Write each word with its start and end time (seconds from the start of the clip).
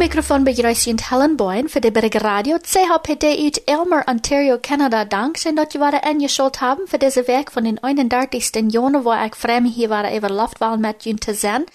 microfoon 0.00 0.44
begrüßt 0.44 1.10
Helen 1.10 1.36
Boyne 1.36 1.68
für 1.68 1.82
die 1.82 1.90
Berge 1.90 2.24
Radio 2.24 2.56
CHPD 2.58 3.44
uit 3.44 3.60
Elmer, 3.66 4.02
Ontario, 4.08 4.56
Canada. 4.56 5.04
Dankeschön, 5.04 5.56
dass 5.56 5.74
ihr 5.74 5.82
eingeschaltet 5.82 6.62
haben 6.62 6.86
für 6.86 6.96
diese 6.96 7.28
Werk 7.28 7.52
von 7.52 7.64
den 7.64 7.78
31. 7.84 8.72
Jahren, 8.72 9.04
wo 9.04 9.12
ich 9.12 9.34
fremd 9.34 9.68
hier 9.74 9.90
war, 9.90 10.10
über 10.16 10.30
Luftwahl 10.30 10.78
mit 10.78 11.04
Jün 11.04 11.20
zu 11.20 11.34
sein. 11.34 11.66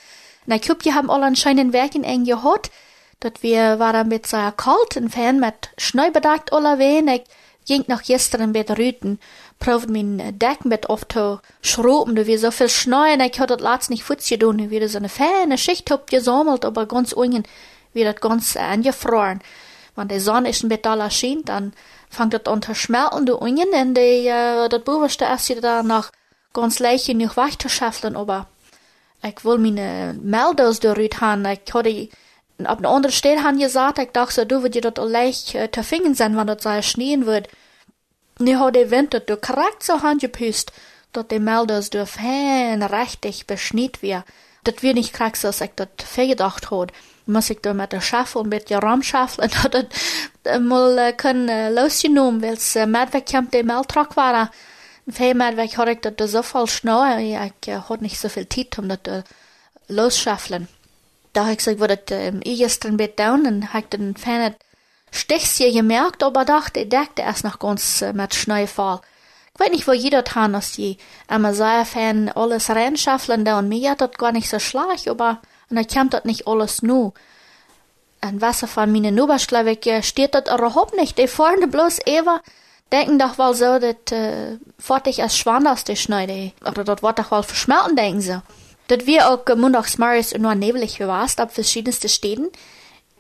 Und 0.48 0.56
ich 0.56 0.68
hoffe, 0.68 0.80
ihr 0.86 0.96
haben 0.96 1.12
alle 1.12 1.28
anscheinend 1.28 1.72
Werk 1.72 1.94
in 1.94 2.04
eng 2.04 2.26
gehört, 2.26 2.72
dass 3.20 3.34
wir 3.42 3.78
waren 3.78 4.08
mit 4.08 4.26
so 4.26 4.38
kalt 4.38 4.98
und 4.98 5.12
Fan 5.12 5.40
mit 5.40 5.70
Schnee 5.78 6.10
bedeckt 6.10 6.52
alle 6.52 6.80
wehen. 6.80 7.08
Ich 7.08 7.26
ging 7.68 7.84
noch 7.88 8.02
gestern 8.02 8.52
mit 8.52 8.72
Rüten, 8.72 9.20
probiert 9.60 9.90
mein 9.92 10.40
Deck 10.40 10.66
mit 10.66 10.90
oft 10.90 11.12
zu 11.12 11.42
schrauben, 11.62 12.16
da 12.16 12.26
wir 12.26 12.40
so 12.40 12.50
viel 12.50 12.70
Schnee 12.70 13.14
und 13.14 13.22
ich 13.22 13.40
hatte 13.40 13.58
das 13.58 13.72
letzte 13.72 13.94
nicht 13.94 14.04
futz 14.04 14.28
getan, 14.28 14.72
wie 14.72 14.88
so 14.88 14.98
eine 14.98 15.10
feine 15.10 15.60
Schicht 15.60 15.92
hab 15.92 16.10
gesammelt, 16.10 16.66
aber 16.66 16.88
ganz 16.88 17.14
ungen 17.14 17.44
wird 17.96 18.14
das 18.14 18.22
ganz 18.22 18.56
angefroren. 18.56 19.40
Wenn 19.96 20.10
die 20.10 20.20
Sonne 20.20 20.50
ist 20.50 20.64
ein 20.64 20.70
bisschen 20.70 21.00
erschien, 21.00 21.44
dann 21.46 21.74
fängt 22.10 22.34
das 22.34 22.46
an 22.46 22.62
zu 22.62 22.76
schmelzen, 22.76 23.30
Ungen, 23.30 23.70
und 23.74 23.96
die, 23.96 24.28
äh, 24.28 24.70
das 24.70 24.84
Buberste 24.84 25.26
ist 25.26 25.64
da 25.64 25.84
noch 25.84 26.12
ganz 26.54 26.80
leicht 26.80 27.08
nicht 27.08 27.38
wegzuschaffeln, 27.38 28.16
aber 28.16 28.48
ich 29.24 29.44
will 29.44 29.58
meine 29.58 30.16
Meldung 30.22 30.76
dort 30.82 31.22
haben, 31.22 31.46
ich 31.46 31.74
hatte, 31.74 32.10
auf 32.64 32.78
einer 32.78 32.90
anderen 32.90 33.14
Stelle 33.14 33.44
haben 33.44 33.60
gesagt, 33.60 34.00
ich 34.00 34.12
dachte, 34.12 34.46
du 34.46 34.62
würdest 34.62 34.98
das 34.98 35.10
leicht 35.10 35.56
äh, 35.56 35.72
zu 35.72 35.84
finden 35.84 36.14
sein, 36.14 36.38
wenn 36.38 36.48
das 36.48 36.64
so 36.64 36.82
schneien 36.82 37.26
wird. 37.26 37.48
Hat 38.40 38.76
der 38.76 38.92
Wind 38.92 39.14
das 39.14 39.42
korrekt 39.42 39.84
so 39.84 40.02
handgepust, 40.02 40.72
dass 41.14 41.28
die 41.28 41.40
Meldung 41.40 41.84
durch 41.90 42.10
fein 42.10 42.84
richtig 42.84 43.48
beschnitten 43.48 44.02
wird. 44.02 44.24
Das 44.66 44.82
wird 44.82 44.96
nicht 44.96 45.14
korrekt, 45.14 45.44
als 45.46 45.62
ich 45.62 45.72
das 45.76 46.16
gedacht 46.16 46.72
habe 46.72 46.88
muss 47.26 47.50
ik 47.50 47.64
door 47.64 47.76
met 47.76 47.90
de 47.90 48.00
schaffel 48.00 48.44
een 48.44 48.50
beetje 48.50 48.80
ramschaffelen 48.80 49.50
dat 49.62 49.74
het 49.74 50.62
mal 50.62 50.98
uh, 50.98 51.16
kan 51.16 51.36
uh, 51.36 51.70
losgenomen, 51.70 52.40
wils 52.40 52.76
uh, 52.76 52.86
medweg 52.86 53.24
komt 53.24 53.52
de 53.52 53.64
meltrak 53.64 54.14
waren. 54.14 54.50
Veel 55.08 55.34
medweg 55.34 55.74
had 55.74 55.88
ik 55.88 56.02
dat 56.02 56.30
zo 56.30 56.42
veel 56.42 56.68
snel, 56.68 57.18
ik 57.18 57.68
uh, 57.68 57.86
had 57.86 58.00
niet 58.00 58.16
zoveel 58.18 58.48
tijd 58.48 58.78
om 58.78 58.88
dat 58.88 59.08
uh, 59.08 59.16
losschaffelen. 59.86 60.68
Da 61.32 61.44
heb 61.44 61.52
ik 61.52 61.58
gesagt, 61.58 61.80
wat 61.80 61.90
het 61.90 62.12
um, 62.12 62.40
eerst 62.40 62.84
een 62.84 62.96
beetje 62.96 63.16
down 63.16 63.46
en 63.46 63.64
heb 63.64 63.84
ik 63.84 64.00
dan 64.00 64.16
fijn 64.20 64.42
het 64.42 64.58
stichtje 65.10 65.72
gemerkt, 65.72 66.24
aber 66.24 66.46
dachte, 66.46 66.80
ik 66.80 66.90
dekte 66.90 67.22
erst 67.22 67.44
noch 67.44 67.56
ganz 67.60 68.02
uh, 68.02 68.12
met 68.12 68.34
Schneefall. 68.34 69.00
Ich 69.56 69.60
weiß 69.62 69.72
nicht, 69.72 69.88
wo 69.88 69.94
jeder 69.94 70.24
tan, 70.26 70.54
dass 70.54 70.74
die 70.74 70.98
Amazon-Fan 71.28 72.30
alles 72.30 72.70
reinschaffeln 72.70 73.46
da 73.46 73.60
und 73.60 73.70
mir 73.70 73.92
hat 73.92 74.02
das 74.02 74.12
gar 74.12 74.34
nicht 74.34 74.50
so 74.50 74.60
schlecht, 74.60 75.08
aber 75.08 75.40
und 75.70 75.78
er 75.78 75.86
kommt 75.86 76.14
dort 76.14 76.26
nicht 76.26 76.48
alles 76.48 76.82
nu. 76.82 77.14
Ein 78.22 78.42
Wasser 78.42 78.68
von 78.68 78.92
meine 78.92 79.12
Nuberschlewig 79.12 80.04
steht 80.04 80.36
dort 80.36 80.48
überhaupt 80.48 80.96
nicht. 80.96 81.18
Die 81.18 81.28
vorne 81.28 81.68
bloß 81.68 82.00
Eva 82.06 82.42
denken 82.92 83.20
doch 83.20 83.38
wohl 83.38 83.54
so, 83.54 83.80
dass 83.80 84.12
äh, 84.12 84.58
fertig 84.78 85.22
als 85.22 85.38
Schwander 85.38 85.76
die 85.88 85.96
schneide. 85.96 86.52
Oder 86.62 86.84
dort 86.84 87.04
wird 87.04 87.20
doch 87.20 87.32
wohl 87.32 87.44
verschmelzen, 87.44 87.96
denken 87.96 88.22
sie. 88.22 88.42
Dat 88.88 89.08
wir 89.08 89.30
auch 89.30 89.56
montags 89.56 89.98
morgens 89.98 90.34
nur 90.38 90.54
nebelig 90.54 91.00
warst 91.00 91.40
ab 91.40 91.54
verschiedenste 91.54 92.10
Städten. 92.10 92.50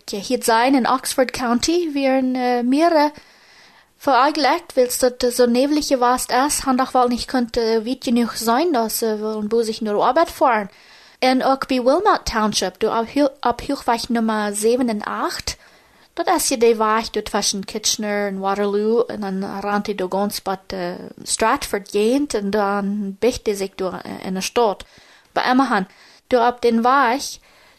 Ja, 0.10 0.20
hier 0.20 0.42
sein 0.44 0.76
in 0.76 0.86
Oxford 0.86 1.34
County 1.34 1.94
wären 1.94 2.36
äh, 2.36 2.62
mehrere 2.62 3.12
vereinlegt, 3.98 4.76
willst 4.76 5.02
du 5.02 5.32
so 5.32 5.46
nebelig 5.46 5.90
warst 6.00 6.32
erst, 6.32 6.66
han 6.66 6.78
doch 6.78 6.94
wohl 6.94 7.10
nicht 7.10 7.28
könnte 7.28 7.86
wie 7.86 8.00
genug 8.00 8.34
sein, 8.36 8.74
dass 8.74 9.00
sie 9.00 9.22
wollen 9.22 9.52
wo 9.52 9.62
sich 9.64 9.82
nur 9.82 10.04
Arbeit 10.04 10.30
fahren. 10.30 10.70
En 11.20 11.44
ook 11.44 11.68
bij 11.68 11.82
Wilmot 11.82 12.26
Township, 12.26 12.80
du 12.80 12.88
op, 12.88 13.08
op 13.42 13.62
Hoogweg 13.62 14.10
nummer 14.10 14.56
7 14.56 14.90
en 14.90 15.04
8, 15.04 15.58
dat 16.14 16.28
als 16.28 16.48
je 16.48 16.58
de 16.58 16.76
weg 16.76 17.10
doet 17.10 17.32
tussen 17.32 17.66
Kitchener 17.66 18.28
en 18.28 18.40
Waterloo, 18.40 19.06
en 19.06 19.20
dan 19.20 19.60
rand 19.60 19.88
je 19.88 19.96
door 19.96 20.12
gans 20.12 20.42
bij 20.42 20.58
uh, 20.74 20.94
Stratford 21.24 21.90
geent, 21.92 22.34
en 22.34 22.50
dan 22.50 23.16
bicht 23.20 23.48
je 23.48 23.56
zich 23.56 23.76
door 23.76 24.02
in 24.24 24.34
de 24.34 24.42
stad. 24.42 24.86
Bij 25.32 25.44
Emmerhan, 25.44 25.88
door 26.28 26.48
op 26.48 26.62
den 26.62 26.82
weg, 26.82 27.24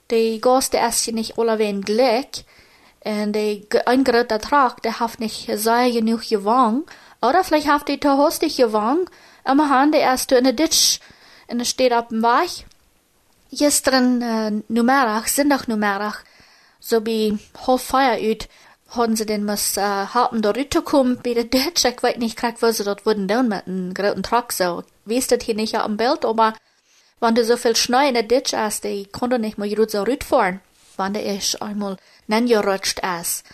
de 0.07 0.37
gasten 0.41 0.81
als 0.81 1.05
je 1.05 1.13
niet 1.13 1.33
alleweer 1.37 1.77
gelijk, 1.81 2.43
en 3.07 3.33
de 3.33 3.65
eingerote 3.85 4.39
Trag, 4.39 4.83
der 4.83 4.99
hat 4.99 5.21
nicht 5.21 5.49
sehr 5.55 5.93
genug 5.93 6.29
gewang, 6.29 6.85
oder 7.23 7.45
vielleicht 7.45 7.69
hat 7.69 7.89
die 7.89 8.01
zu 8.01 8.17
hostig 8.17 8.57
gewang, 8.57 9.09
Emmerhan, 9.45 9.93
der 9.93 10.01
erst 10.01 10.33
in 10.33 10.43
der 10.43 10.53
Ditch, 10.53 10.99
en 11.47 11.61
er 11.61 11.65
steht 11.65 11.93
op 11.93 12.09
dem 12.09 12.23
Weg, 12.23 12.67
Gestern 13.53 14.23
äh, 14.23 14.51
numerach, 14.69 15.29
zondag 15.29 15.69
numerach, 15.69 16.25
so 16.81 17.07
wie 17.07 17.39
half 17.65 17.83
feier 17.83 18.19
uit, 18.19 18.49
hadden 18.89 19.15
sie 19.15 19.25
den 19.25 19.45
muss 19.45 19.77
äh, 19.77 19.81
haben 19.83 20.43
da 20.43 20.51
rüberkommen, 20.51 21.21
bei 21.23 21.35
der 21.35 21.45
Deutsch, 21.45 21.85
ich 21.85 22.03
weiß 22.03 22.17
nicht, 22.17 22.37
krieg, 22.37 22.57
wo 22.61 22.73
sie 22.73 22.83
dort 22.83 23.07
wurden 23.07 23.29
down 23.29 23.47
mit 23.47 23.69
einem 23.69 23.95
großen 23.95 24.25
Truck, 24.25 24.53
so. 24.53 24.83
Weißt 25.05 25.31
das 25.31 25.45
hier 25.45 25.55
nicht 25.55 25.77
am 25.77 25.97
Bild, 25.97 26.25
aber 26.25 26.55
wenn 27.21 27.37
du 27.37 27.45
so 27.45 27.57
viel 27.57 27.77
Schnee 27.77 28.09
in 28.09 28.15
der 28.15 28.25
Ditch 28.25 28.53
hast, 28.53 28.83
die 28.83 29.07
konnte 29.07 29.39
nicht 29.39 29.59
mal 29.59 29.73
gut 29.73 29.93
so 29.93 30.05
fahren, 30.25 30.61
wenn 30.97 31.15
der 31.15 31.37
ist 31.37 31.63
einmal 31.63 31.97
gerutscht 32.29 33.01
ist. 33.21 33.45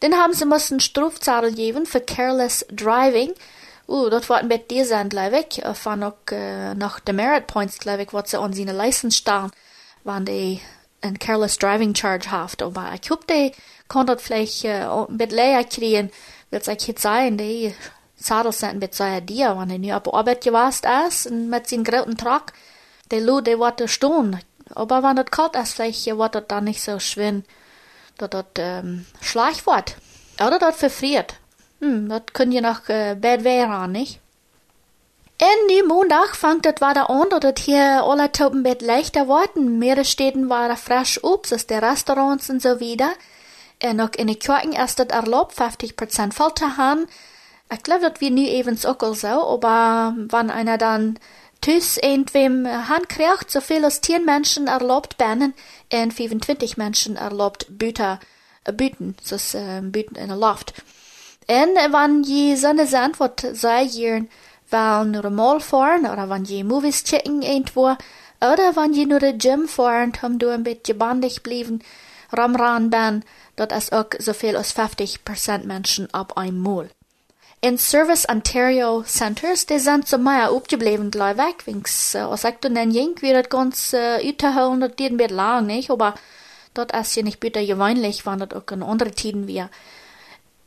Dann 0.00 0.14
haben 0.14 0.32
sie 0.32 0.44
müssen 0.44 0.80
Strafzahl 0.80 1.52
geben 1.52 1.86
für 1.86 2.00
careless 2.00 2.66
driving, 2.70 3.34
uh, 3.88 4.10
dat 4.10 4.26
wordt 4.26 4.48
met 4.48 4.68
deze 4.68 4.94
aan 4.94 5.10
ik, 5.10 5.54
van 5.72 6.02
ook 6.02 6.30
uh, 6.30 6.70
nog 6.70 7.00
de 7.02 7.12
merit 7.12 7.46
points 7.46 7.76
geloof 7.78 8.10
wat 8.10 8.28
ze 8.28 8.38
aan 8.38 8.54
zijn 8.54 8.76
license 8.76 9.16
staan, 9.16 9.50
wanneer 10.02 10.34
die 10.34 10.62
een 11.00 11.18
careless 11.18 11.56
driving 11.56 11.96
charge 11.96 12.28
haft. 12.28 12.62
Aber 12.62 12.92
ich 12.92 13.08
hoop, 13.08 13.26
die 13.26 13.54
kon 13.86 14.04
dat 14.04 14.22
vielleicht 14.22 14.64
een 14.64 15.16
beetje 15.16 15.34
leer 15.34 15.66
kriegen, 15.66 16.12
wil 16.48 16.60
ik 16.64 16.80
het 16.80 17.00
zijn, 17.00 17.36
die 17.36 17.74
zadels 18.14 18.58
zijn 18.58 18.78
met 18.78 18.96
zijn 18.96 19.24
dier, 19.24 19.54
wanneer 19.54 19.78
nu 19.78 19.94
op 19.94 20.08
arbeid 20.08 20.42
geweest 20.42 20.86
is, 21.06 21.26
en 21.26 21.48
met 21.48 21.68
zijn 21.68 21.86
groten 21.86 22.16
truck, 22.16 22.52
die 23.06 23.24
lu, 23.24 23.42
die 23.42 23.56
wordt 23.56 23.82
stehen. 23.84 24.40
Aber 24.74 25.02
wenn 25.02 25.16
das 25.16 25.30
kalt 25.30 25.56
ist, 25.56 25.74
vielleicht 25.74 26.06
wird 26.06 26.34
das 26.34 26.46
dann 26.46 26.64
nicht 26.64 26.82
so 26.82 26.98
schwer, 26.98 27.42
dass 28.28 28.44
das 28.54 28.64
ähm, 28.64 29.06
schlecht 29.20 29.66
wird. 29.66 29.96
Oder 30.40 30.58
das 30.58 30.76
verfriert. 30.76 31.34
Hm, 31.80 32.08
dat 32.08 32.32
kun 32.32 32.52
je 32.52 32.60
nog 32.60 32.88
uh, 32.88 33.14
bad 33.20 33.46
aan, 33.46 33.90
nicht? 33.90 34.20
En 35.36 35.66
die 35.66 35.82
Montag 35.82 36.36
fangt 36.36 36.64
het 36.64 36.78
wieder 36.78 37.06
an, 37.06 37.28
dat 37.28 37.42
het 37.42 37.58
hier 37.58 38.00
alle 38.00 38.30
Topen 38.30 38.62
bed 38.62 38.80
leichter 38.80 39.26
worden. 39.26 39.78
Mehrere 39.78 40.04
Städten 40.04 40.48
waren 40.48 40.76
frisch 40.76 41.22
Obst, 41.22 41.52
aus 41.52 41.66
der 41.66 41.82
Restaurants 41.82 42.48
und 42.48 42.62
so 42.62 42.78
wieder. 42.78 43.12
En 43.78 44.00
ook 44.00 44.16
in 44.16 44.26
de 44.26 44.36
Kirchen 44.36 44.72
ist 44.72 44.98
het 44.98 45.10
erlaubt, 45.10 45.54
50% 45.60 46.32
voll 46.32 46.54
zu 46.54 46.76
haben. 46.76 47.06
Ich 47.72 47.82
glaube, 47.82 48.10
das 48.10 48.20
wird 48.20 48.32
nie 48.32 48.48
evens 48.50 48.82
so, 48.82 48.88
aber 49.28 50.14
wenn 50.16 50.50
einer 50.50 50.78
dann 50.78 51.18
tüs 51.62 51.96
irgendwem 51.96 52.66
Hand 52.66 53.08
kriegt, 53.08 53.50
so 53.50 53.60
viel 53.60 53.84
als 53.84 54.02
10 54.02 54.24
Menschen 54.24 54.66
erlaubt 54.66 55.16
bannen, 55.16 55.54
und 55.90 56.12
25 56.12 56.76
Menschen 56.76 57.16
erlaubt 57.16 57.66
Büter, 57.70 58.20
äh, 58.64 58.72
Büten, 58.72 59.16
so 59.22 59.36
äh, 59.56 59.80
Büten 59.80 60.16
in 60.16 60.28
der 60.28 60.36
Loft. 60.36 60.74
En 61.46 61.68
wann 61.90 62.22
je 62.22 62.56
seine 62.56 62.86
Antwort 62.98 63.46
sei 63.52 63.88
hier, 63.88 64.26
weil 64.70 65.06
nur 65.06 65.30
mal 65.30 65.60
fahren, 65.60 66.06
oder 66.06 66.28
wann 66.28 66.44
je 66.44 66.64
Movies 66.64 67.04
checken 67.04 67.42
irgendwo, 67.42 67.96
oder 68.40 68.74
wann 68.74 68.92
je 68.92 69.06
nur 69.06 69.20
de 69.20 69.32
Gym 69.32 69.68
fahren, 69.68 70.12
um 70.22 70.38
du 70.38 70.48
ein 70.48 70.64
bisschen 70.64 70.98
bandig 70.98 71.42
blieben, 71.42 71.82
ramran 72.30 72.90
ben, 72.90 73.22
dat 73.54 73.72
is 73.72 73.92
ook 73.92 74.14
zoveel 74.18 74.56
als 74.56 74.72
50% 74.72 75.64
Menschen 75.64 76.08
ab 76.12 76.36
einmal. 76.36 76.90
In 77.64 77.78
Service 77.78 78.26
Ontario 78.28 79.04
Centers, 79.04 79.66
die 79.66 79.78
sind 79.78 80.08
so 80.08 80.18
mehr 80.18 80.50
aufgeblieben, 80.50 81.12
gleich 81.12 81.36
weg, 81.36 81.64
wings, 81.64 82.12
uh, 82.16 82.30
als 82.32 82.42
ich 82.42 82.56
dann 82.60 82.90
jink, 82.90 83.22
wie 83.22 83.32
das 83.32 83.48
ganz 83.50 83.92
uh, 83.92 83.96
uitgeholen, 83.96 84.80
das 84.80 84.90
ein 84.98 85.16
bisschen 85.16 85.36
lang, 85.36 85.66
nicht, 85.66 85.88
aber 85.88 86.16
dort 86.74 86.90
ist 86.90 87.14
ja 87.14 87.22
nicht 87.22 87.38
bitter 87.38 87.64
gewöhnlich, 87.64 88.26
wann 88.26 88.40
das 88.40 88.50
auch 88.50 88.68
in 88.72 88.82
anderen 88.82 89.14
Tiden 89.14 89.46
wir. 89.46 89.70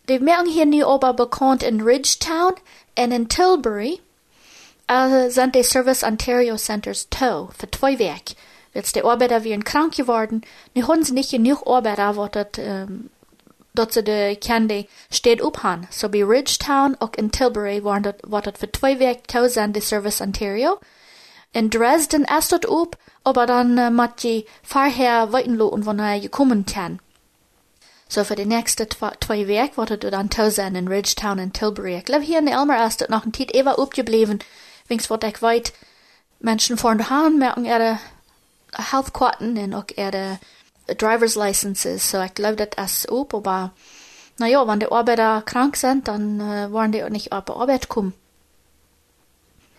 De 0.07 0.19
merken 0.19 0.49
hier 0.49 0.65
nu 0.65 0.85
aber 0.85 1.13
bekannt 1.13 1.63
in 1.63 1.81
Ridgetown 1.81 2.53
en 2.95 3.11
in 3.11 3.27
Tilbury. 3.27 3.99
Uh, 4.89 5.29
sind 5.29 5.53
die 5.53 5.63
Service 5.63 6.01
Ontario 6.01 6.55
Centers 6.55 7.09
toe 7.09 7.49
für 7.57 7.69
zwei 7.71 7.99
Werk. 7.99 8.35
Wils 8.71 8.93
die 8.93 9.03
Arbeiter 9.03 9.43
wären 9.43 9.65
krank 9.65 9.95
geworden, 9.95 10.43
nu 10.73 10.87
haben 10.87 11.03
sie 11.03 11.13
nicht 11.13 11.31
genug 11.31 11.67
Arbeiter, 11.67 12.15
wat 12.15 12.35
dat, 12.35 12.57
um, 12.57 13.09
dat 13.75 13.93
ze 13.93 14.03
de 14.03 14.35
kende 14.39 14.87
uphan. 15.41 15.87
So 15.89 16.09
bei 16.09 16.23
Ridgetown 16.23 16.95
och 16.99 17.15
in 17.17 17.29
Tilbury 17.29 17.81
waren 17.83 18.03
dat, 18.03 18.15
wat 18.27 18.47
Werk 18.81 19.27
toe 19.27 19.49
sind 19.49 19.75
die 19.75 19.81
Service 19.81 20.21
Ontario. 20.21 20.79
In 21.51 21.69
Dresden 21.69 22.25
ist 22.25 22.51
dat 22.51 22.65
up, 22.65 22.97
aber 23.23 23.45
dann 23.45 23.77
uh, 23.77 23.89
mat 23.89 24.23
je 24.23 24.45
vorher 24.63 25.31
weitenlo 25.31 25.67
und 25.67 25.85
wann 25.85 25.99
er 25.99 26.19
gekommen 26.19 26.65
kann. 26.65 26.99
So 28.07 28.23
für 28.23 28.35
die 28.35 28.45
nächsten 28.45 28.87
zwei 28.91 29.47
Werk 29.47 29.77
wurde 29.77 29.97
du 29.97 30.11
dann 30.11 30.29
tau 30.29 30.49
sein 30.49 30.75
in 30.75 30.87
Ridgetown 30.87 31.39
und 31.39 31.53
Tilbury. 31.53 31.97
Ich 31.97 32.05
glaube 32.05 32.23
hier 32.23 32.39
in 32.39 32.47
Elmer 32.47 32.85
ist 32.85 33.01
das 33.01 33.09
noch 33.09 33.25
ein 33.25 33.31
Tit 33.31 33.55
eva 33.55 33.73
upgeblieben. 33.73 34.39
Wings 34.87 35.09
wat 35.09 35.23
ich 35.23 35.41
weit 35.41 35.73
Menschen 36.39 36.77
vor 36.77 36.93
der 36.95 37.09
Hand 37.09 37.39
merken 37.39 37.65
ihre 37.65 37.99
Healthquoten 38.73 39.57
und 39.57 39.73
auch 39.73 39.85
ihre 39.95 40.39
Driver's 40.87 41.35
Licenses, 41.35 42.11
so 42.11 42.21
ich 42.21 42.33
glaube, 42.33 42.67
das 42.67 42.97
ist 42.99 43.11
up, 43.11 43.33
aber 43.33 43.71
naja, 44.37 44.67
wenn 44.67 44.79
die 44.79 44.91
Arbeiter 44.91 45.41
krank 45.45 45.77
sind, 45.77 46.07
dann 46.07 46.39
äh, 46.39 46.71
wollen 46.71 46.91
die 46.91 47.03
auch 47.03 47.09
nicht 47.09 47.31
auf 47.31 47.49
Arbeit 47.49 47.87
kommen. 47.87 48.13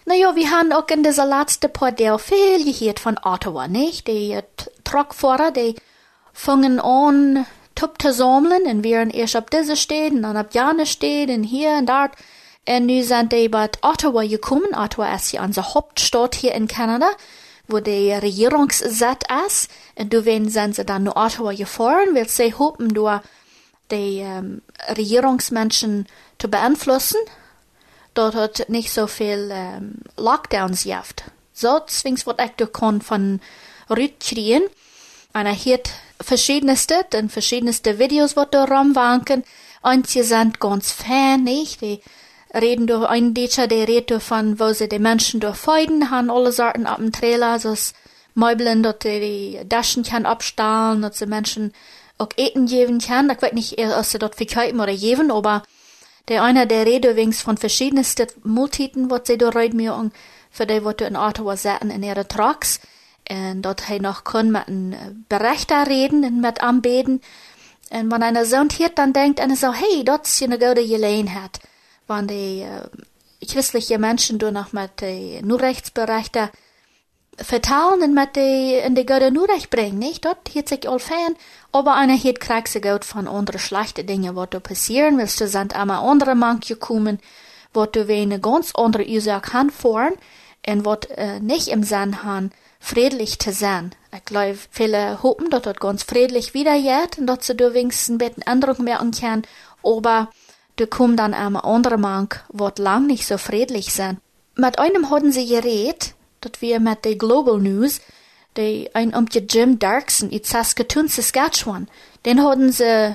Naja, 0.06 0.34
wir 0.34 0.50
haben 0.50 0.72
auch 0.72 0.88
in 0.88 1.02
dieser 1.02 1.26
letzten 1.26 1.72
paar 1.72 1.98
Jahren 1.98 2.18
viel 2.18 2.64
gehört 2.64 3.00
von 3.00 3.18
Ottawa, 3.22 3.68
nicht? 3.68 4.06
Die 4.06 4.32
äh, 4.32 4.42
Truckfahrer, 4.84 5.50
die 5.50 5.76
fangen 6.32 6.80
an, 6.80 7.46
Tup 7.74 8.00
zu 8.00 8.12
sammeln, 8.12 8.62
und 8.64 8.82
wir 8.82 9.14
erst 9.14 9.36
ab 9.36 9.50
dieser 9.50 9.76
Stadt, 9.76 10.12
und 10.12 10.22
dann 10.22 10.36
ab 10.36 10.54
jene 10.54 10.86
Stadt, 10.86 11.28
und 11.28 11.44
hier 11.44 11.72
und 11.72 11.88
dort. 11.88 12.12
Und 12.68 12.86
nu 12.86 13.02
sind 13.02 13.32
die 13.32 13.48
bei 13.48 13.68
Ottawa 13.82 14.22
gekommen. 14.24 14.74
Ottawa 14.74 15.14
ist 15.14 15.32
ja 15.32 15.44
unsere 15.44 15.74
Hauptstadt 15.74 16.34
hier 16.34 16.54
in 16.54 16.66
Kanada 16.66 17.10
wo 17.68 17.80
die 17.80 18.12
Regierungssitz 18.12 19.22
ist. 19.46 19.70
Und 19.96 20.12
du 20.12 20.24
wenn 20.24 20.48
sind 20.48 20.76
sie 20.76 20.84
dann 20.84 21.04
nach 21.04 21.16
Ottawa 21.16 21.52
gefahren, 21.52 22.14
weil 22.14 22.28
sie 22.28 22.54
hoffen, 22.54 22.88
du 22.90 23.08
die 23.90 24.18
ähm, 24.18 24.62
Regierungsmenschen 24.96 26.06
zu 26.38 26.48
beeinflussen. 26.48 27.18
Dort 28.14 28.34
hat 28.34 28.68
nicht 28.68 28.92
so 28.92 29.06
viel 29.06 29.50
ähm, 29.52 29.96
Lockdowns 30.16 30.84
gehabt. 30.84 31.24
So, 31.52 31.80
deswegen 31.86 32.24
wird 32.26 32.40
ich 32.40 32.50
durch 32.52 33.04
von 33.04 33.40
Rüd 33.90 34.20
kriegen. 34.20 34.62
Und 35.32 35.46
er 35.46 35.54
hat 35.54 35.90
verschiedenste 36.20 37.06
und 37.14 37.30
verschiedenste 37.30 37.98
Videos, 37.98 38.36
was 38.36 38.48
da 38.50 38.64
rumwanken. 38.64 39.44
Einige 39.82 40.24
sind 40.24 40.60
ganz 40.60 40.92
fan, 40.92 41.44
nicht? 41.44 41.80
Die 41.80 42.00
reden 42.54 42.86
durch 42.86 43.06
ein 43.06 43.34
Dieter, 43.34 43.66
der 43.66 43.88
redet 43.88 44.10
davon, 44.10 44.58
wo 44.58 44.72
sie 44.72 44.88
die 44.88 44.98
Menschen 44.98 45.40
durchfeuden, 45.40 46.10
haben 46.10 46.30
alle 46.30 46.52
Sorten 46.52 46.86
ab 46.86 46.98
dem 46.98 47.12
Trailer, 47.12 47.58
so 47.58 47.74
Möbeln, 48.34 48.82
dort 48.82 49.04
die 49.04 49.58
Daschen 49.66 50.02
kann 50.02 50.26
abstahlen, 50.26 51.02
dass 51.02 51.18
die 51.18 51.26
Menschen 51.26 51.72
auch 52.18 52.28
eten 52.36 52.66
geben 52.66 52.98
kann. 52.98 53.30
Ich 53.30 53.40
weiß 53.40 53.52
nicht, 53.52 53.78
ob 53.78 54.04
sie 54.04 54.18
dort 54.18 54.34
verkaufen 54.34 54.80
oder 54.80 54.94
geben, 54.94 55.30
aber 55.30 55.62
der 56.28 56.42
einer, 56.42 56.66
der 56.66 56.86
redet 56.86 57.12
übrigens 57.12 57.40
von 57.40 57.56
verschiedensten 57.56 58.26
Multiten, 58.44 59.10
was 59.10 59.22
sie 59.24 59.38
da 59.38 59.48
reden, 59.48 60.12
für 60.50 60.66
die, 60.66 60.84
was 60.84 60.96
in 61.00 61.16
Ottawa 61.16 61.56
setzen 61.56 61.90
in 61.90 62.02
ihre 62.02 62.28
Trucks. 62.28 62.80
Und 63.28 63.62
dort 63.62 63.88
he 63.88 64.00
noch 64.00 64.24
können 64.24 64.52
mit 64.52 64.68
einem 64.68 65.24
Berichter 65.28 65.86
reden 65.86 66.24
und 66.24 66.40
mit 66.40 66.62
anbeten. 66.62 67.20
Und 67.90 68.10
wenn 68.12 68.22
einer 68.22 68.44
so 68.44 68.56
hört, 68.56 68.98
dann 68.98 69.12
denkt 69.12 69.40
einer 69.40 69.56
so, 69.56 69.72
hey, 69.72 70.04
dort 70.04 70.26
ist 70.26 70.42
eine 70.42 70.58
gute 70.58 70.86
Gelegenheit 70.86 71.60
wann 72.06 72.28
die 72.28 72.62
äh, 72.62 73.46
christliche 73.46 73.98
Menschen 73.98 74.38
du 74.38 74.50
noch 74.50 74.72
mit 74.72 75.00
die 75.00 75.40
Nurrechtsberechte 75.42 76.50
vertalen 77.38 78.02
und 78.02 78.14
mit 78.14 78.36
die 78.36 78.74
in 78.84 78.94
die 78.94 79.06
Götter 79.06 79.30
Nurrecht 79.30 79.70
bringen, 79.70 79.98
nicht? 79.98 80.24
Dort 80.24 80.48
hielt 80.48 80.68
sich 80.68 80.88
all 80.88 80.98
fan, 80.98 81.36
aber 81.72 81.94
einer 81.94 82.14
hielt 82.14 82.40
kriegt 82.40 83.04
von 83.04 83.28
andere 83.28 83.58
schlechte 83.58 84.04
Dinge, 84.04 84.34
was 84.36 84.50
da 84.50 84.60
passieren, 84.60 85.18
willst 85.18 85.40
du 85.40 85.48
sind 85.48 85.76
einmal 85.76 86.08
andere 86.08 86.34
manche 86.34 86.76
kommen, 86.76 87.18
was 87.72 87.90
du 87.92 88.08
eine 88.08 88.40
ganz 88.40 88.74
andere 88.74 89.06
Ursache 89.06 89.52
han 89.52 89.70
fahren, 89.70 90.14
und 90.66 90.84
was 90.84 91.04
äh, 91.16 91.40
nicht 91.40 91.68
im 91.68 91.82
Sinn 91.82 92.22
han, 92.24 92.50
friedlich 92.80 93.38
zu 93.38 93.52
sein. 93.52 93.94
Ich 94.14 94.24
glaube, 94.24 94.58
viele 94.70 95.22
hoffen, 95.22 95.50
dass 95.50 95.62
dort 95.62 95.80
ganz 95.80 96.02
friedlich 96.02 96.54
wieder 96.54 96.74
geht 96.80 97.18
und 97.18 97.26
dass 97.26 97.46
sie 97.46 97.56
da 97.56 97.74
wenigstens 97.74 98.14
ein 98.14 98.18
bisschen 98.18 98.42
Änderung 98.42 98.84
merken 98.84 99.10
können, 99.10 99.42
aber 99.82 100.30
Du 100.76 100.86
komm 100.86 101.16
dann 101.16 101.32
am 101.32 101.56
andere 101.56 101.96
Mank, 101.96 102.44
wat 102.48 102.78
lang 102.78 103.06
nicht 103.06 103.26
so 103.26 103.38
friedlich 103.38 103.94
sind. 103.94 104.18
Mit 104.56 104.78
einem 104.78 105.10
hatten 105.10 105.32
sie 105.32 105.46
geredet, 105.46 106.14
dat 106.42 106.60
wir 106.60 106.80
mit 106.80 107.04
der 107.04 107.16
Global 107.16 107.58
News, 107.58 108.00
die 108.58 108.90
ein 108.94 109.14
um 109.14 109.26
die 109.26 109.38
Jim 109.38 109.78
Darkson 109.78 110.30
in 110.30 110.44
Saskatoon, 110.44 111.08
Saskatchewan, 111.08 111.88
den 112.26 112.42
hatten 112.42 112.72
sie 112.72 112.84
äh, 112.84 113.14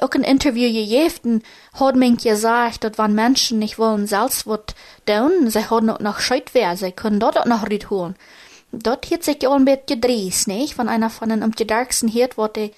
auch 0.00 0.10
ein 0.12 0.24
Interview 0.24 0.72
gegeben, 0.72 1.42
hat 1.74 1.96
man 1.96 2.16
gesagt, 2.16 2.84
dass 2.84 2.98
wenn 2.98 3.14
Menschen 3.14 3.58
nicht 3.58 3.78
wollen 3.78 4.06
selbst 4.06 4.46
wat 4.46 4.74
tun, 5.04 5.50
sie 5.50 5.68
haben 5.68 5.90
auch 5.90 6.00
noch 6.00 6.20
Scheitwehr, 6.20 6.76
sie 6.76 6.92
können 6.92 7.20
dort 7.20 7.38
auch 7.38 7.46
noch 7.46 7.68
Ried 7.68 7.90
holen. 7.90 8.16
Dort 8.70 9.10
hat 9.10 9.22
sich 9.22 9.46
auch 9.46 9.54
ein 9.54 9.66
bisschen 9.66 10.00
gedreht, 10.00 10.46
nicht? 10.46 10.74
Von 10.74 10.88
einer 10.88 11.10
von 11.10 11.28
den 11.28 11.42
um 11.42 11.52
die 11.52 11.66
Darkson 11.66 12.12
hört, 12.12 12.56
die 12.56 12.72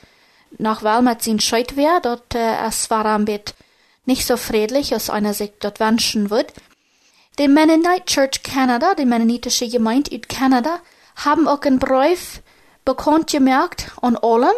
nach 0.59 0.83
Wahl 0.83 1.03
mit 1.03 1.23
sin 1.23 1.39
Scheitwehr, 1.39 2.01
dort 2.03 2.35
äh, 2.35 2.67
es 2.67 2.91
war 2.91 3.05
ein 3.07 3.25
bisschen 3.25 3.55
nicht 4.05 4.27
so 4.27 4.37
friedlich, 4.37 4.93
als 4.93 5.11
einer 5.11 5.35
sich 5.35 5.53
dort 5.61 5.81
wünschen 5.81 6.31
wird. 6.31 6.53
Die 7.39 7.49
Mennonite 7.49 8.05
Church 8.07 8.43
Canada, 8.43 8.95
die 8.95 9.07
mennonitische 9.07 9.69
Gemeinde 9.69 10.11
in 10.13 10.23
Kanada, 10.23 10.81
haben 11.17 11.49
auch 11.49 11.63
einen 11.63 11.79
Brief 11.79 12.43
bekannt 12.85 13.31
gemerkt 13.31 13.91
an 14.03 14.17
allem, 14.17 14.55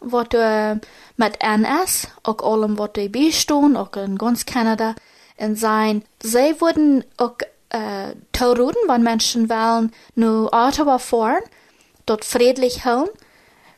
was 0.00 0.28
äh, 0.32 0.76
mit 1.16 1.40
NS, 1.40 2.08
auch 2.22 2.38
allem, 2.42 2.78
was 2.78 2.92
die 2.94 3.08
bestehen, 3.08 3.76
auch 3.76 3.94
in 3.96 4.16
ganz 4.16 4.46
Kanada, 4.46 4.94
und 5.36 5.58
sein. 5.58 6.04
Sie 6.22 6.60
wurden 6.60 7.04
auch 7.16 7.36
äh, 7.70 8.14
Tauruden, 8.32 8.80
wenn 8.86 9.02
Menschen 9.02 9.48
wollen, 9.48 9.92
nur 10.14 10.52
Ottawa 10.52 10.98
fahren, 10.98 11.42
dort 12.06 12.24
friedlich 12.24 12.84
holen, 12.84 13.08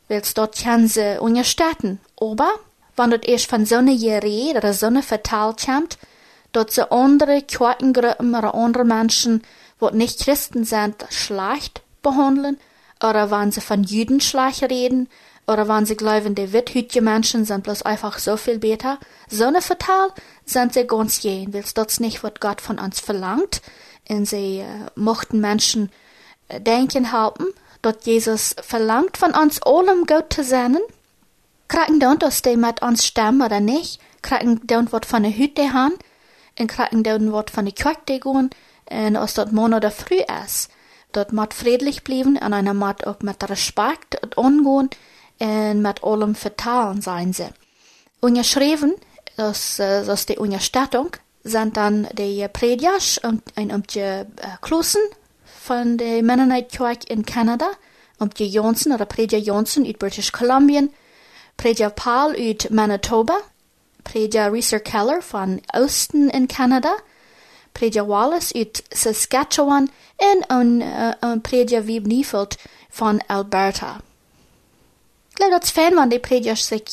weil 0.09 0.23
dort 0.35 0.63
können 0.63 0.89
sie 0.89 1.19
unterstützen. 1.21 2.01
Aber 2.21 2.51
wenn 2.97 3.11
het 3.11 3.25
erst 3.25 3.49
van 3.49 3.67
zo'n 3.67 3.99
gereed 3.99 4.57
oder 4.57 4.75
zo'n 4.75 5.03
vertaald 5.03 5.65
komt, 5.65 5.97
dat 6.51 6.73
ze 6.73 6.89
andere 6.89 7.43
Kirchengruppen 7.43 8.35
oder 8.35 8.55
andere 8.55 8.85
Menschen, 8.85 9.43
die 9.81 9.97
nicht 9.97 10.23
Christen 10.23 10.65
sind, 10.65 11.05
schlecht 11.11 11.83
behandeln, 12.03 12.59
oder 13.05 13.31
wenn 13.31 13.53
sie 13.53 13.61
von 13.61 13.85
Juden 13.85 14.21
schlecht 14.21 14.63
reden, 14.63 15.09
oder 15.47 15.69
wenn 15.69 15.87
sie 15.87 15.97
glauben, 15.97 16.35
die 16.35 16.53
withhütige 16.53 17.03
Menschen 17.03 17.45
sind 17.45 17.63
bloß 17.63 17.83
einfach 17.83 18.19
so 18.19 18.37
viel 18.37 18.59
besser, 18.59 18.99
so 19.29 19.45
eine 19.45 19.61
Vertal 19.61 20.13
sind 20.45 20.73
sie 20.73 20.87
ganz 20.87 21.23
jen, 21.23 21.53
weil 21.53 21.65
das 21.75 22.01
nicht, 22.01 22.23
was 22.23 22.41
Gott 22.41 22.61
von 22.61 22.79
uns 22.79 23.01
verlangt, 23.01 23.61
und 24.09 24.27
sie 24.27 24.61
äh, 24.61 24.67
mochten 24.95 25.41
Menschen 25.41 25.91
äh, 26.49 26.61
denken 26.61 27.13
halten, 27.13 27.47
dass 27.83 27.97
Jesus 28.05 28.57
verlangt 28.63 29.17
von 29.17 29.33
uns 29.33 29.63
allem 29.63 30.07
Gott 30.07 30.33
zu 30.33 30.43
sein, 30.43 30.79
Kraken 31.67 31.99
dan 31.99 32.19
als 32.19 32.43
die 32.43 32.57
met 32.57 32.81
ons 32.81 33.05
stem 33.05 33.41
oder 33.41 33.61
nicht. 33.61 34.01
Kraken 34.21 34.61
dan 34.63 34.89
wat 34.91 35.07
van 35.07 35.23
de 35.23 35.33
Hütte 35.33 35.71
han. 35.71 35.97
En 36.55 36.67
kraken 36.67 37.03
dan 37.03 37.31
wat 37.31 37.51
van 37.51 37.65
de 37.65 37.73
Kirche 37.73 38.21
gaan. 38.23 38.49
En 38.85 39.17
als 39.17 39.35
dat 39.35 39.51
morgen 39.51 39.75
oder 39.75 39.91
früh 39.91 40.23
ist. 40.45 40.71
Dort 41.11 41.33
mat 41.33 41.55
friedlich 41.55 42.03
bleiben 42.03 42.37
und 42.37 42.53
einer 42.53 42.75
mat 42.75 43.07
auch 43.07 43.21
mit 43.21 43.49
Respekt 43.49 44.23
und 44.23 44.37
umgehen 44.37 44.91
und 45.39 45.83
mit 45.83 46.05
allem 46.05 46.35
vertalen 46.35 47.01
sein 47.03 47.33
sie. 47.33 47.49
Unterschrieben, 48.21 48.95
das, 49.37 49.77
das 49.77 50.27
die 50.27 50.39
Unterstattung, 50.39 51.11
sind 51.43 51.77
dann 51.77 52.09
die 52.13 52.47
Predias 52.53 53.19
und 53.19 53.43
ein 53.55 53.71
um 53.71 53.83
die 53.85 54.01
äh, 54.01 54.25
Klosen 54.61 55.01
von 55.63 55.97
der 55.97 56.23
Mennonite 56.23 56.77
Kirche 56.77 57.09
in 57.09 57.25
Kanada, 57.25 57.71
um 58.19 58.31
die 58.31 58.49
Johnson 58.49 58.93
oder 58.93 59.05
Prediger 59.05 59.39
Johnson 59.39 59.85
in 59.85 59.97
British 59.97 60.33
Columbia, 60.33 60.83
Preja 61.57 61.89
Paul 61.89 62.35
uit 62.35 62.71
Manitoba, 62.71 63.41
Preja 64.03 64.49
Reeser 64.49 64.81
Keller 64.81 65.23
van 65.23 65.61
Oosten 65.75 66.31
in 66.31 66.47
Canada, 66.47 66.99
Preja 67.73 68.05
Wallace 68.05 68.55
uit 68.55 68.85
Saskatchewan. 68.89 69.91
En 70.17 70.45
uh, 70.81 71.11
een 71.21 71.41
Preja 71.41 71.83
Wieb 71.83 72.07
Niefeld 72.07 72.57
van 72.91 73.21
Alberta. 73.27 74.01
Geloof 75.33 75.51
dat 75.51 75.71
fan 75.71 75.93
van 75.93 76.09
die 76.09 76.21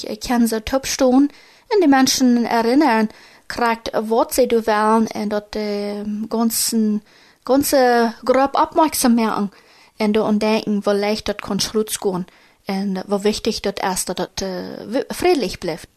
uh, 0.10 0.18
kennen 0.18 0.48
zo 0.48 0.60
topstoon 0.64 1.30
en 1.68 1.80
die 1.80 1.88
mensen 1.88 2.46
erinnern 2.46 3.10
krijgt 3.46 3.90
wat 4.06 4.34
ze 4.34 4.46
doen 4.46 4.62
willen 4.64 5.08
en 5.08 5.28
dat 5.28 5.52
de 5.52 6.02
ganze, 6.30 7.02
ganze 7.44 8.14
groep 8.24 8.56
opmerksam 8.56 9.14
maken. 9.14 9.52
En 9.98 10.12
de 10.12 10.36
denken, 10.38 10.82
wellicht 10.84 11.26
dat 11.26 11.42
kan 11.42 11.60
schroets 11.60 11.98
gaan. 12.00 12.26
En 12.66 13.04
wat 13.06 13.22
wichtig 13.22 13.60
is 13.60 14.06
dat 14.06 14.18
het 14.18 14.42
uh, 14.42 15.02
friedlich 15.08 15.58
blijft. 15.58 15.88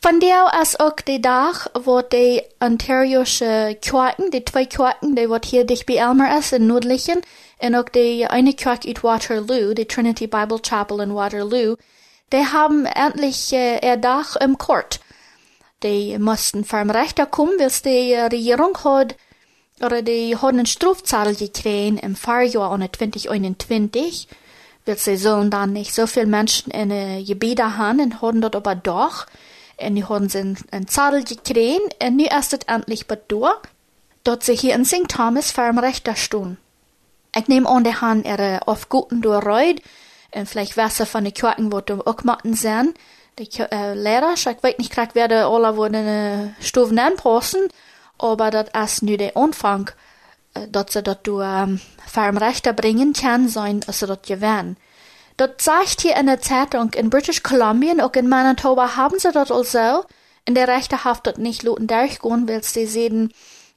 Vandaar 0.00 0.60
is 0.60 0.78
ook 0.78 1.04
de 1.04 1.20
dag 1.20 1.68
wo 1.84 2.02
de 2.08 2.46
Ontario'sche 2.58 3.76
Kerken, 3.80 4.30
die 4.30 4.42
twee 4.42 4.66
kerken, 4.66 5.14
die 5.14 5.28
wat 5.28 5.44
hier 5.44 5.66
dicht 5.66 5.86
bij 5.86 5.96
Elmer 5.96 6.36
is 6.36 6.52
in 6.52 6.66
Noordlichen, 6.66 7.22
en 7.58 7.76
ook 7.76 7.92
de 7.92 8.26
eine 8.28 8.54
kerk 8.54 8.84
in 8.84 8.96
Waterloo, 9.00 9.72
de 9.72 9.86
Trinity 9.86 10.28
Bible 10.28 10.58
Chapel 10.60 11.00
in 11.00 11.12
Waterloo, 11.12 11.76
die 12.28 12.44
haben 12.44 12.86
endlich 12.86 13.52
äh, 13.52 13.78
ihr 13.82 13.96
Dach 13.96 14.36
im 14.36 14.56
Court. 14.56 15.00
Die 15.82 16.18
mussten 16.18 16.64
vom 16.64 16.90
Rechter 16.90 17.26
kommen, 17.26 17.58
weil 17.58 17.70
die 17.84 18.14
Regierung 18.14 18.76
hat, 18.84 19.16
oder 19.80 20.02
die 20.02 20.36
haben 20.36 20.58
einen 20.58 20.66
Strafzahl 20.66 21.34
gekriegt 21.34 22.02
im 22.02 22.16
Fahrjahr 22.16 22.78
2021, 22.78 24.28
sie 24.94 25.16
sollen 25.16 25.50
dann 25.50 25.72
nicht 25.72 25.94
so 25.94 26.06
viele 26.06 26.26
Menschen 26.26 26.70
in 26.70 26.90
äh, 26.90 27.22
Gebiete 27.22 27.76
haben 27.76 28.00
und 28.00 28.22
haben 28.22 28.40
dort 28.40 28.56
aber 28.56 28.74
doch. 28.74 29.26
Und 29.78 29.96
die 29.96 30.04
haben 30.04 30.28
sie 30.28 30.56
einen 30.70 30.88
Zadel 30.88 31.24
gekriegt 31.24 32.02
und 32.02 32.16
nu 32.16 32.24
ist 32.24 32.52
es 32.54 32.60
endlich 32.66 33.06
bedauert, 33.06 33.68
dass 34.24 34.46
sie 34.46 34.54
hier 34.56 34.74
in 34.74 34.84
St. 34.84 35.08
Thomas 35.08 35.50
für 35.50 35.68
im 35.68 35.78
Rechter 35.78 36.16
stehen. 36.16 36.56
Ich 37.36 37.48
nehme 37.48 37.68
an, 37.68 37.84
die 37.84 37.94
haben 37.94 38.24
ihre 38.24 38.66
auf 38.66 38.88
guten 38.88 39.20
durchreut 39.20 39.82
En 40.36 40.46
vielleicht 40.46 40.76
Wasser 40.76 41.06
von 41.06 41.24
den 41.24 41.32
Kirchen, 41.32 41.72
wo 41.72 41.80
du 41.80 42.06
auch 42.06 42.22
machen 42.24 42.54
sein. 42.54 42.94
Die 43.38 43.48
äh, 43.58 43.94
Lehrer, 43.94 44.34
ich 44.34 44.46
weiß 44.46 44.78
nicht, 44.78 44.92
gerade 44.92 45.14
werde 45.14 45.46
alle 45.46 45.76
wohl 45.76 45.86
eine 45.86 46.54
Stufen 46.60 46.98
anpassen, 46.98 47.68
aber 48.18 48.50
das 48.50 48.92
ist 48.92 49.02
nur 49.02 49.16
der 49.16 49.36
Anfang, 49.36 49.90
dass 50.70 50.92
sie 50.92 51.02
dort 51.02 51.26
du 51.26 51.40
ähm, 51.40 51.80
Farmrechte 52.06 52.72
bringen 52.72 53.12
kann 53.12 53.48
sein, 53.48 53.80
also 53.86 54.06
dort 54.06 54.26
gewähren. 54.26 54.76
Dort 55.36 55.60
sagt 55.60 56.00
hier 56.00 56.16
in 56.16 56.26
der 56.26 56.40
Zeitung, 56.40 56.92
in 56.94 57.10
British 57.10 57.42
Columbia 57.42 58.04
und 58.04 58.16
in 58.16 58.28
Manitoba 58.28 58.96
haben 58.96 59.18
sie 59.18 59.32
dort 59.32 59.50
also, 59.50 60.04
in 60.46 60.54
der 60.54 60.68
Rechte 60.68 61.04
Haft 61.04 61.26
dort 61.26 61.38
nicht 61.38 61.62
luten 61.62 61.86
durchgehen, 61.86 62.48
weil 62.48 62.62
sie 62.62 62.86
sehen, 62.86 63.32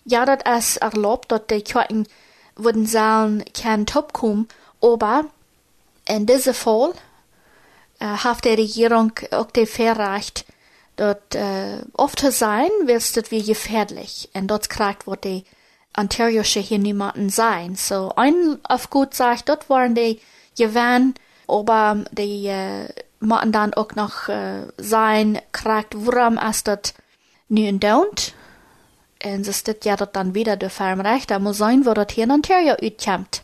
ja, 0.06 0.26
dort 0.26 0.48
ist 0.48 0.78
erlaubt, 0.78 1.32
dort 1.32 1.52
die 1.52 1.62
Kirchen 1.62 2.08
würden 2.56 2.86
sagen, 2.86 3.44
kein 3.54 3.86
Top 3.86 4.14
kommen, 4.14 4.48
aber 4.82 5.26
in 6.08 6.26
diesem 6.26 6.54
Fall 6.54 6.94
äh, 8.00 8.06
hat 8.06 8.46
die 8.46 8.50
Regierung 8.50 9.12
auch 9.32 9.52
die 9.52 9.66
Verrecht, 9.66 10.46
dort 10.96 11.36
äh, 11.36 11.82
oft 11.94 12.20
sein, 12.20 12.70
willst 12.84 13.18
du 13.18 13.22
wie 13.30 13.44
gefährlich. 13.44 14.30
Und 14.34 14.48
dort 14.48 14.70
kriegt, 14.70 15.08
wo 15.08 15.16
die 15.16 15.46
Ontario-Sche 16.00 16.60
hier 16.60 16.80
niemanden 16.80 17.30
sein. 17.30 17.76
So, 17.76 18.12
ein 18.16 18.60
auf 18.64 18.90
gut 18.90 19.14
sagt, 19.14 19.50
dort 19.50 19.70
waren 19.70 19.96
die 19.96 20.20
gewähren, 20.58 21.14
aber 21.48 22.04
die 22.12 22.48
äh, 22.48 22.88
machen 23.20 23.52
dann 23.52 23.74
auch 23.74 23.96
noch 23.96 24.30
äh, 24.30 24.64
sein, 24.78 25.40
kriegt, 25.52 25.94
warum 25.96 26.38
ist 26.38 26.68
das 26.68 26.94
nu 27.50 27.68
und 27.68 27.84
don't. 27.84 28.34
Und 29.24 29.48
es 29.48 29.62
ist 29.62 29.86
ja 29.86 29.98
dort 29.98 30.16
dann 30.16 30.34
wieder 30.34 30.56
der 30.56 30.70
Farmrecht, 30.70 31.30
da 31.32 31.40
muss 31.40 31.58
sein, 31.58 31.86
wo 31.86 31.94
dort 31.94 32.12
hier 32.12 32.24
in 32.24 32.32
Ontario 32.32 32.76
utkommt. 32.82 33.44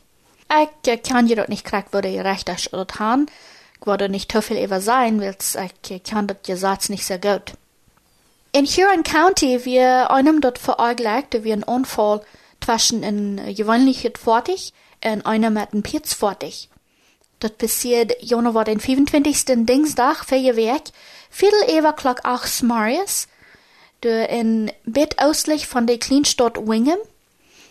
Ich 0.50 0.92
äh, 0.92 0.98
kann 0.98 1.28
je 1.28 1.36
dort 1.36 1.50
nicht 1.50 1.66
kriegen, 1.66 1.88
wo 1.92 2.00
die 2.02 2.20
Rechte 2.20 2.56
dort 2.72 3.00
haben. 3.00 3.26
Ich 3.80 3.86
würde 3.86 4.08
nicht 4.08 4.32
so 4.32 4.42
viel 4.42 4.64
über 4.64 4.80
sein, 4.80 5.20
weil 5.20 5.36
ich 5.90 6.04
kann 6.04 6.28
dort 6.28 6.46
Gesetz 6.46 6.90
nicht 6.90 7.06
sehr 7.06 7.20
gut. 7.20 7.54
In 8.54 8.66
Huron 8.66 9.04
County, 9.04 9.66
wir 9.66 10.12
einem 10.12 10.40
dort 10.40 10.60
verurteilt, 10.60 11.44
wie 11.44 11.52
ein 11.52 11.64
Unfall 11.64 12.22
zwischen 12.66 13.04
ein 13.04 13.56
gewöhnliches 13.56 14.14
Fahrzeug 14.20 14.72
und 15.04 15.26
einem 15.26 15.54
mit 15.54 15.72
einem 15.72 15.84
Pitzfahrzeug. 15.84 16.68
Das 17.40 17.52
passiert, 17.52 18.14
Jona 18.22 18.54
war 18.54 18.66
den 18.66 18.80
25. 18.80 19.66
Dingsdag, 19.66 20.24
Feierwerk, 20.26 20.84
Viertel 21.30 21.78
über 21.78 21.94
Klock 21.94 22.22
8 22.24 22.64
Marius, 22.64 23.28
der 24.04 24.30
in 24.30 24.72
Bett 24.86 25.22
östlich 25.22 25.68
von 25.68 25.86
der 25.86 26.00
Kleinstadt 26.00 26.58
Wingham. 26.58 26.98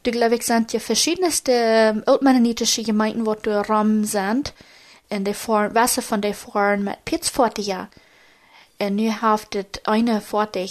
Du 0.03 0.11
glaube 0.11 0.37
ich 0.37 0.43
sind 0.43 0.73
ja 0.73 0.81
verschiedenste 0.81 2.03
altmennonitische 2.07 2.83
Gemeinden, 2.83 3.27
wo 3.27 3.35
du 3.35 3.59
Ram 3.69 4.05
sind, 4.05 4.53
und 5.09 5.27
die 5.27 5.35
fahren, 5.35 5.75
Wasser 5.75 6.03
von 6.03 6.21
der 6.21 6.35
fahren 6.35 6.85
mit 6.85 7.05
Pitzfahrzeug. 7.05 7.89
Und 8.79 8.97
nu 8.97 9.11
haftet 9.11 9.81
eine 9.85 10.21
Fahrzeug, 10.21 10.71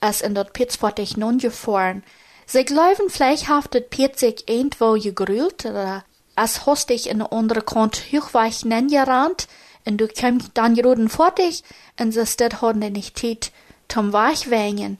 als 0.00 0.22
in 0.22 0.34
dort 0.34 0.52
Pitzfahrzeug 0.52 1.16
non 1.16 1.38
gefahren. 1.38 2.02
Sie 2.46 2.64
glauben, 2.64 3.08
vielleicht 3.08 3.48
Pitzig 3.90 4.48
irgendwo 4.48 4.92
gegrüllt, 4.92 5.64
oder 5.64 6.04
als 6.36 6.66
hostig 6.66 7.08
in 7.08 7.18
der 7.18 7.32
andere 7.32 7.62
Kant 7.62 8.02
hochweich 8.12 8.64
nengerannt, 8.64 9.48
und 9.86 9.98
du 9.98 10.08
kommst 10.08 10.50
dann 10.54 10.78
roden 10.78 11.08
fertig, 11.08 11.62
und 11.98 12.12
sie 12.12 12.26
steht 12.26 12.60
hat 12.60 12.76
nicht 12.76 13.18
Zeit 13.18 13.52
zum 13.88 14.12
Weichwängen. 14.12 14.98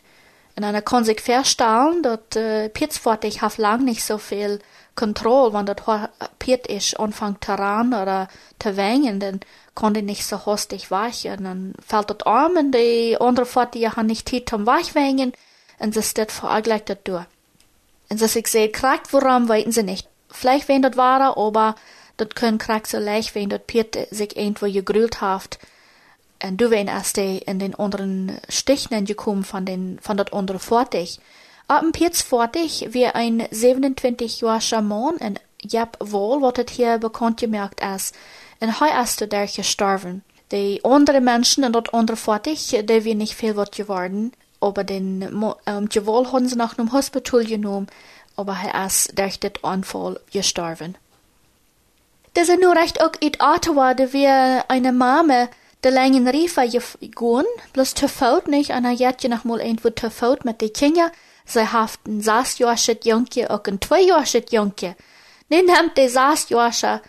Und 0.56 0.62
dann 0.62 0.84
kann 0.84 1.04
sich 1.04 1.20
feststellen, 1.20 2.02
dass 2.02 2.36
äh, 2.36 2.68
Pitzfertig 2.68 3.42
hat 3.42 3.58
lang 3.58 3.84
nicht 3.84 4.04
so 4.04 4.18
viel 4.18 4.60
Kontrolle, 4.94 5.52
wenn 5.52 5.66
das 5.66 5.84
ist, 6.68 7.00
anfängt 7.00 7.44
zu 7.44 7.52
ran 7.52 7.88
oder 7.88 8.28
zu 8.60 8.76
wängen, 8.76 9.18
dann 9.18 9.40
kann 9.74 9.94
die 9.94 10.02
nicht 10.02 10.24
so 10.24 10.46
hostig 10.46 10.92
weichen. 10.92 11.42
Dann 11.42 11.74
fällt 11.84 12.10
das 12.10 12.22
Arm 12.24 12.56
und 12.56 12.72
die 12.72 13.16
andere 13.18 13.46
Fertig 13.46 13.88
hat 13.88 14.06
nicht 14.06 14.28
Zeit 14.28 14.48
zum 14.48 14.66
Weichwängen, 14.66 15.32
und 15.80 15.94
sie 15.94 16.02
steht 16.02 16.30
veragleicht 16.30 16.96
durch. 17.04 17.24
Und 18.10 18.18
sie 18.18 18.28
sich 18.28 18.46
seht, 18.46 18.72
kriegt, 18.72 19.12
woran 19.12 19.48
weiten 19.48 19.72
sie 19.72 19.82
nicht 19.82 20.08
vielleicht 20.34 20.68
wenn 20.68 20.82
dat 20.82 20.96
war, 20.96 21.36
aber 21.36 21.74
dat 22.16 22.36
können 22.36 22.58
krak 22.58 22.86
so 22.86 22.98
leicht, 22.98 23.34
wenn 23.34 23.48
dat 23.48 23.66
Piet 23.66 23.96
sich 24.10 24.36
irgendwo 24.36 24.70
gegrüllt 24.70 25.20
haft. 25.20 25.58
Und 26.42 26.60
du 26.60 26.70
wenn 26.70 26.88
erst 26.88 27.16
in 27.18 27.58
den 27.58 27.74
anderen 27.74 28.38
Stichen 28.48 29.04
gekommen 29.04 29.44
von 29.44 29.64
den, 29.64 29.98
von 30.00 30.16
dat 30.16 30.32
andere 30.32 30.58
Fortig. 30.58 31.18
Aber 31.68 31.90
Piets 31.92 32.20
Fortig 32.20 32.88
wie 32.90 33.06
ein 33.06 33.46
27 33.50 34.42
Jahre 34.42 34.82
Mann 34.82 35.16
und 35.16 35.40
jab 35.62 35.96
wohl, 36.00 36.42
wat 36.42 36.58
het 36.58 36.70
hier 36.70 36.98
bekannt 36.98 37.40
gemerkt 37.40 37.80
ist. 37.80 38.14
Und 38.60 38.80
heu 38.80 39.02
ist 39.02 39.20
er 39.22 39.28
der 39.28 39.46
gestorben. 39.46 40.22
Die 40.52 40.84
andere 40.84 41.22
Menschen 41.22 41.64
in 41.64 41.72
dat 41.72 41.94
andere 41.94 42.18
Fortig, 42.18 42.68
die 42.68 43.04
wir 43.04 43.14
nicht 43.14 43.34
viel 43.34 43.56
wat 43.56 43.72
geworden, 43.72 44.32
aber 44.64 44.84
den, 44.84 45.22
ähm, 45.66 45.88
gewohl 45.88 46.32
haben 46.32 46.48
sie 46.48 46.56
nach 46.56 46.78
einem 46.78 46.92
Hospital 46.92 47.44
genommen 47.44 47.88
aber 48.36 48.56
er 48.72 48.86
ist 48.86 49.18
durch 49.18 49.38
den 49.38 49.52
Unfall 49.62 50.20
gestorben. 50.32 50.96
Das 52.34 52.48
ist 52.48 52.60
nur 52.60 52.74
recht 52.74 53.00
auch 53.00 53.12
in 53.20 53.32
Ottawa, 53.38 53.94
da 53.94 54.12
wir 54.12 54.64
eine 54.68 54.92
Mama 54.92 55.48
de 55.84 55.92
langen 55.92 56.26
Riefer 56.26 56.66
gehen, 56.66 57.44
bloß 57.72 57.94
te 57.94 58.08
fout 58.08 58.48
nicht, 58.48 58.70
und 58.70 58.84
er 58.84 58.92
jetzt 58.92 59.28
noch 59.28 59.44
mal 59.44 59.60
irgendwo 59.60 59.90
te 59.90 60.10
fout 60.10 60.44
mit 60.44 60.60
den 60.60 60.72
Kindern. 60.72 61.10
Sie 61.44 61.60
haften 61.60 62.22
sechs 62.22 62.58
Jahre 62.58 62.98
Junkie 63.02 63.46
auch 63.46 63.64
ein 63.64 63.80
zwei 63.80 64.00
Jahre 64.00 64.44
Junkie. 64.50 64.94
Dann 65.50 65.70
haben 65.70 65.90
die 65.96 66.08
sechs 66.08 66.48
Jahre 66.48 67.02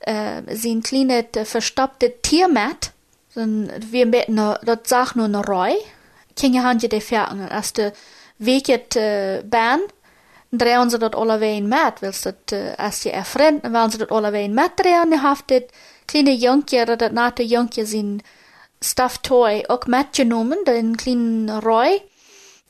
äh, 0.00 0.42
sein 0.54 0.82
kleines 0.82 1.48
verstoppte 1.48 2.20
Tier 2.20 2.48
mit, 2.48 2.92
wir 3.34 4.06
mit 4.06 4.28
ne, 4.28 4.60
das 4.62 4.80
sagt 4.84 5.16
nur 5.16 5.24
eine 5.24 5.44
Reu. 5.44 5.72
Ferien, 6.34 7.48
als 7.50 7.72
de 7.72 7.92
Weget 8.38 8.96
äh, 8.96 9.42
Band, 9.44 9.92
drehen 10.52 10.90
sie 10.90 10.98
dort 10.98 11.14
alle 11.14 11.40
ween 11.40 11.68
met, 11.68 12.00
wil 12.00 12.12
ze 12.12 12.28
het, 12.28 12.52
uh, 12.52 12.74
als 12.76 13.02
je 13.02 13.10
er 13.10 13.24
vriend, 13.24 13.62
willen 13.62 13.90
ze 13.90 13.98
dat 13.98 14.10
alle 14.10 14.30
ween 14.30 14.54
met 14.54 14.76
drehen, 14.76 15.10
dan 15.10 15.28
heeft 15.28 15.48
dit 15.48 15.72
kleine 16.04 16.36
jonkje, 16.36 16.84
dat 16.84 17.00
het 17.00 17.12
nate 17.12 17.46
jonkje 17.46 17.86
zijn 17.86 18.20
stuffed 18.80 19.22
toy 19.22 19.64
ook 19.66 19.86
metgenomen, 19.86 20.64
den 20.64 20.96
kleinen 20.96 21.60
Roy. 21.60 22.02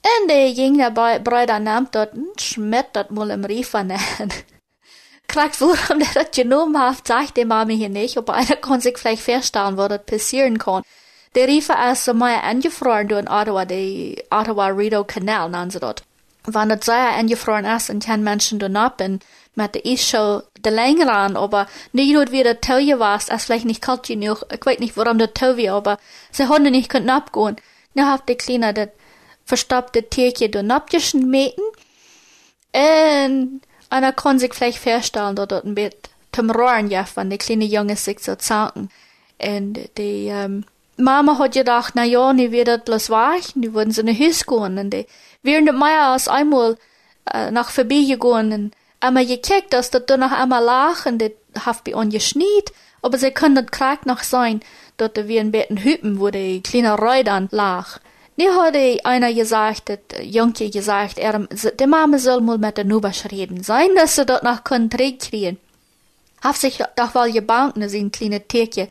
En 0.01 0.27
de 0.27 0.53
ging 0.55 0.79
daarbij, 0.79 1.23
bruider 1.23 1.61
nam 1.61 1.87
dat, 1.91 2.09
schmet 2.35 2.87
dat 2.93 3.11
mal 3.11 3.31
im 3.31 3.45
Riefer 3.45 3.85
nennen. 3.85 4.31
Krijgt 5.27 5.61
warum 5.61 5.99
der 5.99 6.13
das 6.13 6.27
genommen 6.31 6.97
sagt 7.05 7.37
die 7.37 7.45
Mami 7.45 7.77
hier 7.77 7.89
nicht, 7.89 8.19
aber 8.19 8.35
einer 8.35 8.57
kann 8.57 8.81
sich 8.81 8.99
vielleicht 8.99 9.23
feststellen, 9.23 9.77
wo 9.77 9.89
das 9.89 10.05
passieren 10.05 10.59
kann. 10.59 10.83
Der 11.35 11.49
Riefer 11.49 11.93
ist 11.93 12.05
so 12.05 12.15
mal 12.15 12.41
angefroren 12.43 13.09
durch 13.09 13.31
Ottawa, 13.31 13.65
die 13.65 14.23
Ottawa 14.31 14.67
Rideau 14.67 15.05
Canal, 15.05 15.49
nennen 15.49 15.71
sie 15.71 15.81
dort 15.81 16.05
wanneer 16.45 16.83
zij 16.83 17.19
ingevroren 17.19 17.65
is 17.65 17.89
en 17.89 17.99
ten 17.99 18.23
mensen 18.23 18.59
doen 18.59 18.85
op 18.85 19.01
en 19.01 19.21
met 19.53 19.73
de 19.73 19.81
issho 19.81 20.43
de 20.61 20.71
länger 20.71 21.11
an, 21.11 21.37
aber 21.37 21.69
nicht 21.91 22.13
nur 22.13 22.31
wieder 22.31 22.61
teuer 22.61 22.99
was, 22.99 23.29
als 23.29 23.45
vielleicht 23.45 23.65
nicht 23.65 23.81
kalt 23.81 24.07
genug, 24.07 24.43
ich 24.51 24.65
weiß 24.67 24.79
nicht, 24.79 24.97
warum 24.97 25.19
das 25.19 25.33
teuer 25.35 25.75
aber 25.75 25.99
sie 26.31 26.49
haben 26.49 26.63
nicht 26.63 26.89
können 26.89 27.11
abgehen. 27.11 27.57
Dann 27.95 28.11
hat 28.11 28.29
die 28.29 28.37
Kleine 28.37 28.73
das 28.73 28.89
verstoppte 29.45 30.09
Tierchen 30.09 30.51
durch 30.51 30.71
abgeschnitten 30.71 31.63
und 32.73 33.61
einer 33.91 34.13
kann 34.13 34.39
sich 34.39 34.55
vielleicht 34.55 34.79
feststellen, 34.79 35.37
dass 35.37 35.49
dort 35.49 35.65
ein 35.65 35.75
bisschen 35.75 35.93
zum 36.33 36.51
Rohren 36.51 36.89
ja, 36.89 37.05
wenn 37.15 37.29
die 37.29 37.37
kleine 37.37 37.65
Junge 37.65 37.97
sich 37.97 38.21
so 38.21 38.35
zanken. 38.37 38.89
Und 39.39 39.79
die, 39.99 40.29
ähm, 40.29 40.65
Mama 40.97 41.39
hat 41.39 41.53
gedacht, 41.53 41.95
na 41.97 42.05
ja, 42.05 42.33
nie 42.33 42.51
wird 42.51 42.69
das 42.69 42.85
bloß 42.85 43.11
weich, 43.11 43.53
die 43.55 43.73
würden 43.73 43.93
sie 43.93 44.03
in 44.03 44.19
Haus 44.19 44.47
gehen, 44.47 44.79
und 44.79 44.91
die 44.91 45.07
während 45.43 45.73
Meier 45.73 46.15
aus 46.15 46.29
einmal 46.29 46.77
äh, 47.33 47.51
nach 47.51 47.71
vorbeigegangen 47.71 48.53
und 48.53 48.73
einmal 49.01 49.27
gekickt, 49.27 49.73
dass 49.73 49.91
das 49.91 50.03
noch 50.19 50.33
einmal 50.33 50.95
und 51.07 51.19
das 51.19 51.67
hat 51.67 51.85
bei 51.85 51.95
uns 51.95 52.13
geschniet, 52.13 52.73
aber 53.01 53.19
sie 53.19 53.31
können 53.31 53.55
das 53.55 53.67
krack 53.67 54.07
noch 54.07 54.23
sein, 54.23 54.61
dort 54.97 55.29
wir 55.29 55.41
ein 55.41 55.53
Betten 55.53 55.83
Hüppen, 55.83 56.21
wo 56.21 56.31
die 56.31 56.63
kleine 56.63 56.97
Räudern 56.97 57.49
lag. 57.51 57.99
Nie 58.37 58.49
hat 58.49 58.77
einer 59.05 59.33
gesagt, 59.33 59.89
das 59.89 59.99
Junge 60.23 60.71
gesagt, 60.71 61.19
er, 61.19 61.39
die 61.39 61.87
Mama 61.87 62.19
soll 62.19 62.41
mal 62.41 62.59
mit 62.59 62.77
der 62.77 62.85
Nubasch 62.85 63.27
reden, 63.31 63.63
sein, 63.63 63.89
dass 63.97 64.17
sie 64.17 64.25
dort 64.25 64.43
noch 64.43 64.65
können 64.65 64.89
kriegen. 64.89 65.59
Hat 66.41 66.57
sich 66.57 66.79
doch 66.97 67.15
wohl 67.15 67.31
gebankt, 67.31 67.77
das 67.77 67.95
ein 67.95 68.11
kleines 68.11 68.43
Tierchen. 68.49 68.89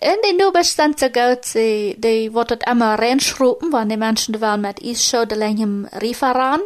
In 0.00 0.16
den 0.26 0.36
Nubestand 0.36 0.98
so 0.98 1.08
gut, 1.08 1.44
sie, 1.44 1.96
die 1.98 2.34
wird 2.34 2.68
immer 2.68 2.98
reinschruppen, 2.98 3.72
wenn 3.72 3.88
die 3.88 3.96
Menschen 3.96 4.40
waren 4.40 4.60
mit 4.60 4.80
Isshow 4.80 5.24
de 5.24 5.38
längem 5.38 5.88
Riefer 6.00 6.34
ran. 6.34 6.60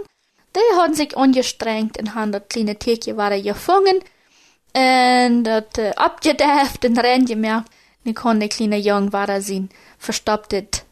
Die 0.56 0.76
haben 0.76 0.94
sich 0.94 1.16
angestrengt 1.16 1.98
und 1.98 2.14
haben 2.14 2.32
das 2.32 2.42
kleine 2.48 2.78
Tierchen 2.78 3.16
waren 3.16 3.42
gefangen 3.42 4.00
und 4.74 5.44
das 5.44 5.64
äh, 5.76 5.92
abgedäft 5.94 6.84
und 6.84 6.98
reingemerkt. 6.98 7.70
Dann 8.04 8.14
konnte 8.14 8.48
die 8.48 8.48
kleine 8.48 8.78
Jung 8.78 9.12
war 9.12 9.40
sein 9.40 9.68
verstopptes 9.98 10.84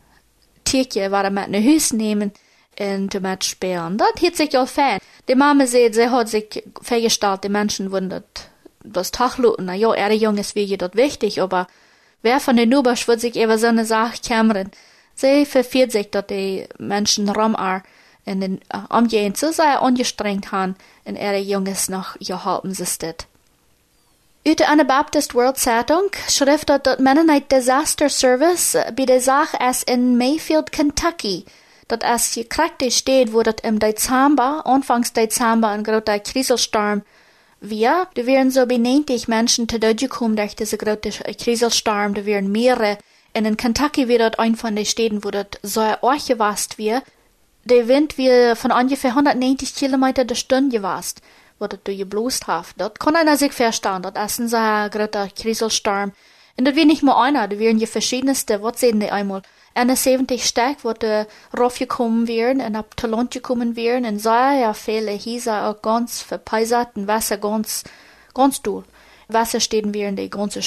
Tierchen 0.65 1.11
war 1.11 1.31
mit 1.31 1.49
nach 1.49 1.63
Haus 1.63 1.93
nehmen 1.93 2.33
und 2.79 3.15
damit 3.15 3.45
sperren. 3.45 3.97
Das 3.97 4.23
hat 4.23 4.37
sich 4.37 4.57
auch 4.59 4.69
fein. 4.69 4.99
Die 5.29 5.35
Mama 5.35 5.67
sieht, 5.67 5.95
sie 5.95 6.11
hat 6.11 6.29
sich 6.29 6.63
festgestellt, 6.83 7.45
die 7.45 7.49
Menschen 7.49 7.91
wurden 7.91 8.23
das 8.85 9.11
Tachluten, 9.11 9.65
na 9.65 9.75
ja, 9.75 9.93
er 9.95 10.13
Junges 10.13 10.55
wie 10.55 10.63
je 10.63 10.77
dort 10.77 10.97
wichtig, 10.97 11.41
aber 11.41 11.67
wer 12.23 12.41
von 12.41 12.57
den 12.57 12.69
Nubers 12.69 13.07
wird 13.09 13.21
sich 13.21 13.37
über 13.37 13.59
so 13.59 13.67
eine 13.67 13.85
Sache 13.85 14.21
kämmern? 14.21 14.71
Sie 15.15 15.47
verfehlt 15.47 15.93
sich, 15.93 16.11
dass 16.11 16.27
die 16.27 16.67
Menschen 16.79 17.29
rumar 17.29 17.83
in 18.27 18.41
den 18.41 18.61
uh, 18.75 18.97
Umgehen 18.97 19.35
so 19.35 19.51
sehr 19.53 19.81
angestrengt 19.81 20.53
haben, 20.53 20.77
in 21.05 21.17
ihre 21.17 21.39
Junges 21.39 21.89
noch 21.89 22.19
gehalten 22.19 22.75
sind. 22.75 23.27
Uit 24.47 24.61
de 24.61 24.67
Anabaptist 24.67 25.35
World 25.35 25.59
Zeitung 25.59 26.11
schrift 26.29 26.69
dat 26.69 27.01
Mennonite 27.01 27.47
Disaster 27.57 28.09
Service 28.09 28.77
bei 28.95 29.05
der 29.05 29.21
Sache 29.21 29.57
es 29.59 29.83
in 29.83 30.17
Mayfield, 30.19 30.71
Kentucky, 30.71 31.45
dat 31.89 32.05
es 32.05 32.35
gekriegt 32.35 32.93
steht, 32.93 33.33
wo 33.33 33.43
dat 33.43 33.63
im 33.63 33.79
Dezember, 33.79 34.63
anfangs 34.65 35.13
Dezember, 35.13 35.69
ein 35.69 35.83
großer 35.83 36.21
Kriselsturm 36.21 37.03
wir, 37.61 38.09
da 38.15 38.27
wären 38.27 38.51
so 38.51 38.67
benentig 38.67 39.29
Menschen 39.29 39.69
zu 39.69 39.79
Deutsch 39.79 40.03
gekommen 40.03 40.37
durch 40.37 40.57
diese 40.57 40.77
große 40.77 41.23
Kriselsturm, 41.39 42.15
da 42.15 42.25
wären 42.25 42.51
mehrere. 42.51 42.99
Und 43.37 43.45
in 43.45 43.57
Kentucky 43.57 44.09
wäre 44.09 44.21
dort 44.21 44.39
ein 44.39 44.57
von 44.57 44.77
den 44.77 44.87
Städten, 44.87 45.23
wo 45.25 45.31
dort 45.31 45.59
so 45.63 45.81
ein 45.81 45.97
Ort 46.01 46.27
gewast 46.27 46.79
wir. 46.79 47.03
Der 47.65 47.89
Wind 47.89 48.17
wir 48.17 48.57
von 48.57 48.73
ungefähr 48.73 49.11
190 49.11 49.75
Kilometer 49.75 50.25
der 50.25 50.37
Stunde 50.37 50.77
gewast 50.77 51.21
wat 51.57 51.73
het 51.73 51.97
je 51.97 52.07
bloest 52.07 52.47
heeft. 52.47 52.73
Dat 52.77 52.99
kon 52.99 53.17
einer 53.17 53.37
sich 53.37 53.53
verstehen, 53.53 54.03
dat 54.03 54.17
is 54.17 54.39
een 54.39 54.49
sehr 54.49 54.89
großer 54.91 55.31
Kriselsturm. 55.35 56.15
Und 56.59 56.67
dat 56.67 56.75
wir 56.75 56.87
nicht 56.87 57.03
nur 57.03 57.21
einer, 57.21 57.49
da 57.49 57.59
wären 57.59 57.79
je 57.79 57.87
verschiedenste, 57.87 58.63
was 58.63 58.81
sehen 58.81 59.01
die 59.01 59.11
einmal. 59.11 59.43
71 59.75 60.47
Stück, 60.47 60.79
wo 60.83 60.93
de 60.95 61.27
raufgekommen 61.57 62.27
wären 62.29 62.61
und 62.63 62.77
ab 62.77 62.97
Talent 62.97 63.31
gekommen 63.33 63.77
wären 63.77 64.07
und 64.07 64.19
sehr 64.19 64.57
ja 64.59 64.73
viele 64.73 65.19
Häuser 65.19 65.69
auch 65.69 65.83
ganz 65.83 66.23
verpeisert 66.23 66.97
und 66.97 67.07
Wasser 67.07 67.37
ganz, 67.37 67.85
ganz 68.33 68.63
doll. 68.63 68.85
Wasser 69.29 69.61
stehen 69.61 69.93
wären 69.93 70.17
die 70.17 70.31
ganze, 70.31 70.61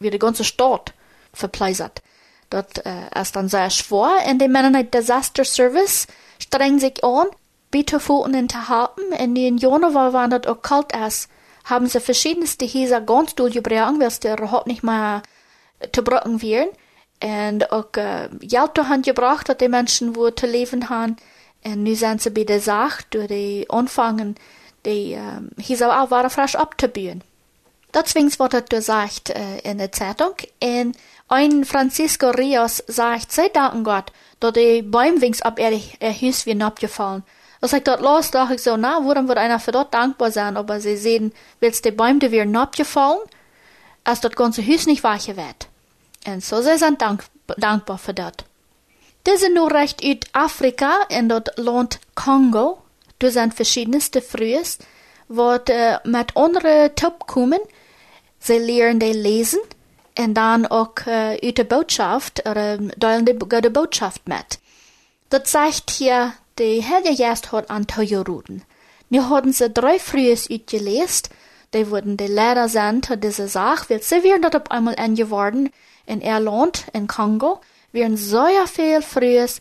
wie 0.00 0.10
die 0.10 0.18
ganze 0.18 0.42
Stadt 0.42 0.92
verpleisert. 1.32 2.02
Dort 2.50 2.84
äh, 2.84 3.20
ist 3.20 3.36
dann 3.36 3.48
sehr 3.48 3.70
schwer 3.70 4.24
und 4.28 4.40
die 4.40 4.48
Mennonite 4.48 4.98
Disaster 4.98 5.44
Service 5.44 6.08
strengen 6.40 6.80
sich 6.80 7.04
an, 7.04 7.28
Beethoven 7.70 8.48
te 8.48 8.68
haben. 8.68 9.12
In 9.18 9.34
den 9.36 9.58
Januar 9.58 10.12
waren 10.12 10.30
das 10.30 10.46
auch 10.46 10.62
kalt 10.62 10.92
ist, 11.06 11.28
haben 11.64 11.86
sie 11.86 12.00
verschiedenste 12.00 12.66
Häuser 12.66 13.00
ganz 13.00 13.34
durchgebracht, 13.36 13.94
weil 14.00 14.10
sie 14.10 14.32
überhaupt 14.32 14.66
nicht 14.66 14.82
mehr 14.82 15.22
zu 15.92 16.02
brücken 16.02 16.42
wären. 16.42 16.68
Und 17.22 17.72
auch 17.72 17.92
äh, 17.96 18.28
Geld 18.40 18.78
haben 18.78 19.02
gebracht, 19.02 19.48
dass 19.48 19.58
die 19.58 19.68
Menschen 19.68 20.16
wo 20.16 20.30
zu 20.30 20.46
leben 20.46 20.88
haben. 20.88 21.16
Und 21.64 21.82
nu 21.82 21.94
sind 21.94 22.22
sie 22.22 22.30
bei 22.30 22.44
der 22.44 22.60
Sache, 22.60 23.04
durch 23.10 23.28
die 23.28 23.66
Anfangen, 23.68 24.36
die 24.84 25.12
ähm, 25.12 25.50
Häuser 25.58 26.02
auch 26.02 26.10
waren 26.10 26.30
frisch 26.30 26.54
abzubauen. 26.54 27.22
Deswegen 27.94 28.38
wird 28.38 28.52
das 28.52 28.64
gesagt 28.68 29.30
äh, 29.30 29.58
in 29.60 29.78
der 29.78 29.92
Zeitung. 29.92 30.34
Und 30.62 30.96
ein 31.28 31.64
Francisco 31.64 32.30
Rios 32.30 32.84
sagt, 32.86 33.32
sei 33.32 33.48
danken 33.48 33.84
Gott, 33.84 34.12
dass 34.40 34.52
die 34.52 34.82
Bäume 34.82 35.20
wenigstens 35.20 35.42
ab 35.42 35.58
ihr, 35.58 35.72
ihr 35.72 36.20
Haus 36.20 36.46
wie 36.46 36.62
abgefallen 36.62 37.24
als 37.60 37.72
ik 37.72 37.84
dat 37.84 38.00
las, 38.00 38.30
dacht 38.30 38.52
ik 38.52 38.58
zo, 38.58 38.76
nou, 38.76 39.04
waarom 39.04 39.26
wordt 39.26 39.40
einer 39.40 39.60
für 39.60 39.72
dat 39.72 39.92
dankbar 39.92 40.30
sein, 40.30 40.56
aber 40.56 40.80
sie 40.80 40.96
sehen, 40.96 41.32
willst 41.58 41.84
die 41.84 41.92
Bäume 41.92 42.30
weer 42.30 42.46
napgefallen, 42.46 43.20
als 44.06 44.20
dat 44.20 44.36
ganze 44.36 44.66
Huis 44.66 44.86
nicht 44.86 45.02
weicher 45.02 45.36
wird. 45.36 45.68
Und 46.26 46.44
so 46.44 46.62
sie 46.62 46.78
sind 46.78 47.00
dank, 47.00 47.24
dankbar 47.56 47.98
für 47.98 48.14
dat. 48.14 48.44
Diese 49.26 49.52
nur 49.52 49.72
recht 49.72 50.04
uit 50.04 50.26
Afrika 50.32 50.92
in 51.08 51.28
dat 51.28 51.56
Land 51.56 51.98
Kongo, 52.14 52.78
da 53.18 53.30
sind 53.30 53.54
verschiedenste 53.54 54.22
Frühes, 54.22 54.78
wat 55.28 55.68
uh, 55.68 55.96
mit 56.04 56.36
andere 56.36 56.92
Top 56.94 57.26
kommen, 57.26 57.60
sie 58.38 58.58
lernen 58.58 59.00
die 59.00 59.12
lesen, 59.12 59.58
und 60.18 60.34
dann 60.34 60.66
auch 60.66 60.94
uit 61.06 61.58
de 61.58 61.64
Botschaft, 61.64 62.48
oder 62.48 62.78
delen 62.78 63.24
die, 63.24 63.36
die 63.36 63.70
Botschaft 63.70 64.26
mit. 64.28 64.58
Dat 65.28 65.48
zeigt 65.48 65.90
hier 65.90 66.32
de 66.54 66.82
hele 66.82 67.12
juist 67.12 67.46
had 67.46 67.68
aan 67.68 67.84
Toyoruten. 67.84 68.62
Nu 69.08 69.20
hadden 69.20 69.52
ze 69.52 69.72
drei 69.72 69.98
Frühes 69.98 70.48
uitgeleest, 70.48 71.28
die 71.76 71.90
wurden 71.90 72.16
de 72.16 72.28
Lehrer 72.28 72.68
zijn 72.68 73.00
tot 73.00 73.22
diese 73.22 73.48
Sache, 73.48 73.88
weil 73.88 74.02
sie 74.02 74.22
wären 74.22 74.42
dort 74.42 74.54
op 74.54 74.70
einmal 74.70 74.96
geworden, 75.14 75.70
in 76.06 76.20
Irland, 76.20 76.86
in 76.92 77.06
Kongo, 77.06 77.60
wären 77.92 78.16
so 78.16 78.46
ja 78.46 78.66
viel 78.66 79.02
Frühes, 79.02 79.60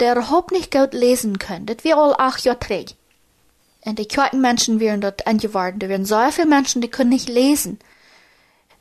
der 0.00 0.12
überhaupt 0.12 0.52
nicht 0.52 0.70
gut 0.70 0.94
lesen 0.94 1.38
können, 1.38 1.66
das 1.66 1.82
wir 1.82 1.96
all 1.96 2.14
acht 2.16 2.44
Jahre 2.44 2.58
träg. 2.58 2.94
Und 3.84 3.98
die 3.98 4.08
kleinen 4.08 4.40
Menschen 4.40 4.80
wären 4.80 5.00
dort 5.00 5.24
geworden, 5.24 5.78
da 5.78 5.88
wären 5.88 6.04
so 6.04 6.14
ja 6.14 6.30
viele 6.30 6.48
Menschen, 6.48 6.80
die 6.80 6.90
können 6.90 7.10
nicht 7.10 7.28
lesen. 7.28 7.78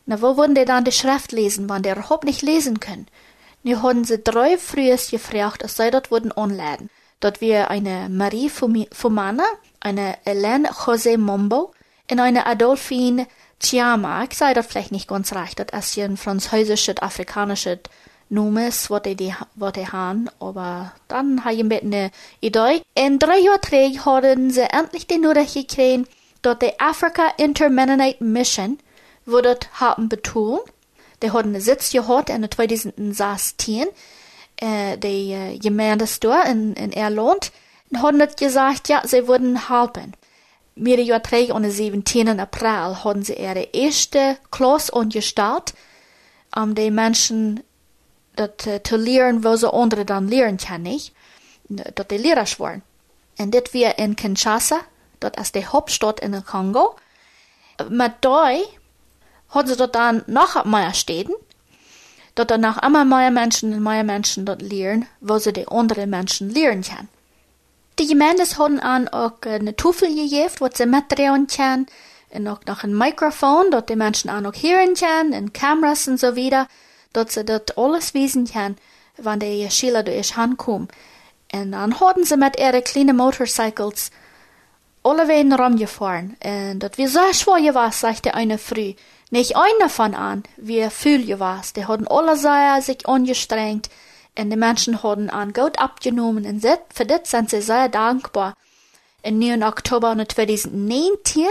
Na, 0.05 0.21
wo 0.21 0.37
würden 0.37 0.55
die 0.55 0.65
dann 0.65 0.83
die 0.83 0.91
Schrift 0.91 1.31
lesen, 1.31 1.69
wenn 1.69 1.81
die 1.81 1.89
überhaupt 1.89 2.25
nicht 2.25 2.41
lesen 2.41 2.79
können? 2.79 3.07
Nu 3.63 3.81
haben 3.81 4.03
sie 4.03 4.21
drei 4.21 4.57
Frühes 4.57 5.09
gefragt, 5.09 5.63
dass 5.63 5.77
sie 5.77 5.89
dort 5.89 6.11
wurden 6.11 6.31
anladen 6.31 6.89
dort 7.19 7.41
wir 7.41 7.71
eine 7.71 8.07
Marie 8.09 8.49
Fumana, 8.49 9.45
eine 9.79 10.17
Hélène 10.25 10.67
José 10.71 11.17
Mombo 11.17 11.73
und 12.11 12.19
eine 12.19 12.45
Adolphine 12.45 13.27
Chiama. 13.61 14.27
Sei 14.31 14.53
das 14.53 14.67
vielleicht 14.67 14.91
nicht 14.91 15.07
ganz 15.07 15.33
recht, 15.33 15.59
das 15.71 15.89
ist 15.89 15.99
ein 15.99 16.17
französisches, 16.17 16.97
afrikanisches 16.97 17.79
Name, 18.29 18.67
was 18.67 19.01
die, 19.03 19.15
die 19.15 19.33
haben, 19.33 20.29
aber 20.39 20.93
dann 21.07 21.45
habe 21.45 21.55
ich 21.55 21.63
bisschen 21.69 21.93
eine 21.93 22.11
Idee. 22.41 22.81
In 22.95 23.19
drei 23.19 23.37
Jahren 23.37 24.05
haben 24.05 24.49
sie 24.49 24.61
endlich 24.61 25.07
die 25.07 25.19
Nachricht 25.19 25.53
gekriegt, 25.53 26.09
dass 26.41 26.59
die 26.59 26.79
Africa 26.79 27.33
Inter-Mennonite 27.37 28.23
Mission, 28.23 28.79
dort 29.25 29.69
haben 29.79 30.09
betont, 30.09 30.61
die 31.21 31.31
haben 31.31 31.49
einen 31.49 31.61
Sitz 31.61 31.91
gehabt 31.91 32.29
in 32.29 32.49
2016, 32.49 33.85
äh, 34.57 34.97
die 34.97 35.31
äh, 35.31 35.57
Gemeindestor 35.59 36.45
in, 36.45 36.73
in 36.73 36.91
Irland 36.91 37.51
haben 37.95 38.21
gesagt, 38.37 38.89
ja, 38.89 39.01
sie 39.05 39.27
würden 39.27 39.69
helfen. 39.69 40.13
Mir 40.77 41.01
Jahr 41.01 41.23
träg 41.23 41.53
und 41.53 41.69
17. 41.69 42.37
April 42.37 43.03
haben 43.03 43.23
sie 43.23 43.35
ihre 43.35 43.69
erste 43.71 44.37
Klasse 44.51 44.93
angestellt, 44.93 45.73
um 46.53 46.75
die 46.75 46.91
Menschen 46.91 47.63
dat, 48.35 48.67
uh, 48.67 48.79
zu 48.83 48.97
lernen, 48.97 49.45
wo 49.45 49.55
sie 49.55 49.71
andere 49.71 50.03
dann 50.03 50.27
lernen 50.27 50.57
können, 50.57 50.99
dass 51.69 52.07
die 52.09 52.17
Lehrer 52.17 52.45
waren. 52.59 52.81
Und 53.37 53.55
das 53.55 53.73
wir 53.73 53.97
in 53.97 54.17
Kinshasa, 54.17 54.81
das 55.21 55.31
ist 55.39 55.55
die 55.55 55.65
Hauptstadt 55.65 56.19
in 56.19 56.43
Kongo. 56.43 56.97
Mit 57.89 58.13
da 58.19 58.49
haben 59.49 59.67
sie 59.67 59.77
dort 59.77 59.95
dann 59.95 60.23
noch 60.27 60.65
mehr 60.65 60.93
Städten, 60.93 61.33
dat 62.35 62.51
er 62.51 62.57
noch 62.57 62.83
immer 62.83 63.05
mehr 63.05 63.31
Menschen 63.31 63.73
und 63.73 63.81
mehr 63.81 64.03
Menschen 64.03 64.45
dort 64.45 64.61
lernen, 64.61 65.07
wo 65.21 65.37
sie 65.37 65.53
die 65.53 65.69
anderen 65.69 66.09
Menschen 66.09 66.49
lernen 66.49 66.83
können. 66.83 67.14
Die 67.97 68.07
Gemeindes 68.07 68.57
haben 68.57 68.79
an 68.79 69.07
auch 69.07 69.41
eine 69.45 69.75
Tafel 69.75 70.09
gegeben, 70.09 70.51
wo 70.59 70.67
sie 70.73 70.85
mitdrehen 70.85 71.47
können, 71.47 71.87
und 72.31 72.47
auch 72.49 72.59
noch 72.65 72.83
ein 72.83 72.97
Mikrofon, 72.97 73.71
dort 73.71 73.89
die 73.89 73.95
Menschen 73.95 74.29
auch 74.29 74.41
noch 74.41 74.55
hören 74.55 74.95
können, 74.95 75.33
und 75.33 75.53
Kameras 75.53 76.07
und 76.07 76.19
so 76.19 76.35
weiter, 76.35 76.67
dort 77.13 77.31
sie 77.31 77.45
dort 77.45 77.77
alles 77.77 78.13
wissen 78.13 78.45
können, 78.45 78.77
wann 79.17 79.39
die 79.39 79.69
Schüler 79.71 80.03
durch 80.03 80.35
ankommen. 80.37 80.89
Und 81.53 81.71
dann 81.71 81.99
haben 82.01 82.25
sie 82.25 82.35
mit 82.35 82.59
ihren 82.59 82.83
kleinen 82.83 83.15
Motorcycles 83.15 84.11
alle 85.03 85.27
Wegen 85.29 85.53
rumgefahren. 85.53 86.35
Und 86.43 86.79
dort 86.79 86.97
wie 86.97 87.07
so 87.07 87.21
schwer 87.31 87.73
war, 87.75 87.93
sagte 87.93 88.33
eine 88.33 88.57
früh. 88.57 88.95
Nicht 89.29 89.55
einer 89.55 89.89
von 89.89 90.15
an, 90.15 90.43
wie 90.57 90.89
viel 90.89 91.39
was. 91.39 91.71
Die 91.71 91.85
haben 91.85 92.07
alle 92.09 92.35
sehr 92.35 92.81
sich 92.81 93.07
angestrengt 93.07 93.89
und 94.37 94.49
die 94.49 94.57
Menschen 94.57 95.01
haben 95.03 95.29
an 95.29 95.53
gut 95.53 95.79
abgenommen 95.79 96.45
und 96.45 96.65
für 96.93 97.05
das 97.05 97.31
sind 97.31 97.49
sie 97.49 97.61
sehr 97.61 97.89
dankbar. 97.89 98.53
Im 99.23 99.39
9. 99.39 99.63
Oktober 99.63 100.15
2019 100.15 101.47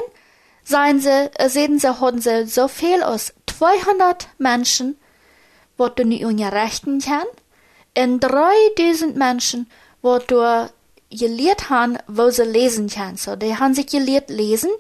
seien 0.65 1.01
sie, 1.01 1.31
äh, 1.35 1.49
sehen 1.49 1.79
sie, 1.79 2.01
haben 2.01 2.21
sie 2.21 2.47
so 2.47 2.69
viel 2.69 3.03
als 3.03 3.35
200 3.47 4.29
Menschen, 4.39 4.97
wo 5.77 5.89
du 5.89 6.05
nicht 6.05 6.25
rechten 6.25 7.01
kann, 7.01 7.27
und 7.97 8.21
3000 8.21 9.17
Menschen, 9.17 9.71
wo 10.03 10.19
du 10.19 10.69
gelehrt 11.11 11.71
haben, 11.71 11.99
wo 12.07 12.31
sie 12.31 12.43
lesen 12.43 12.89
können. 12.89 13.17
So, 13.17 13.37
die 13.37 13.57
haben 13.57 13.75
sich 13.75 13.87
gelehrt 13.87 14.31
lesen 14.31 14.71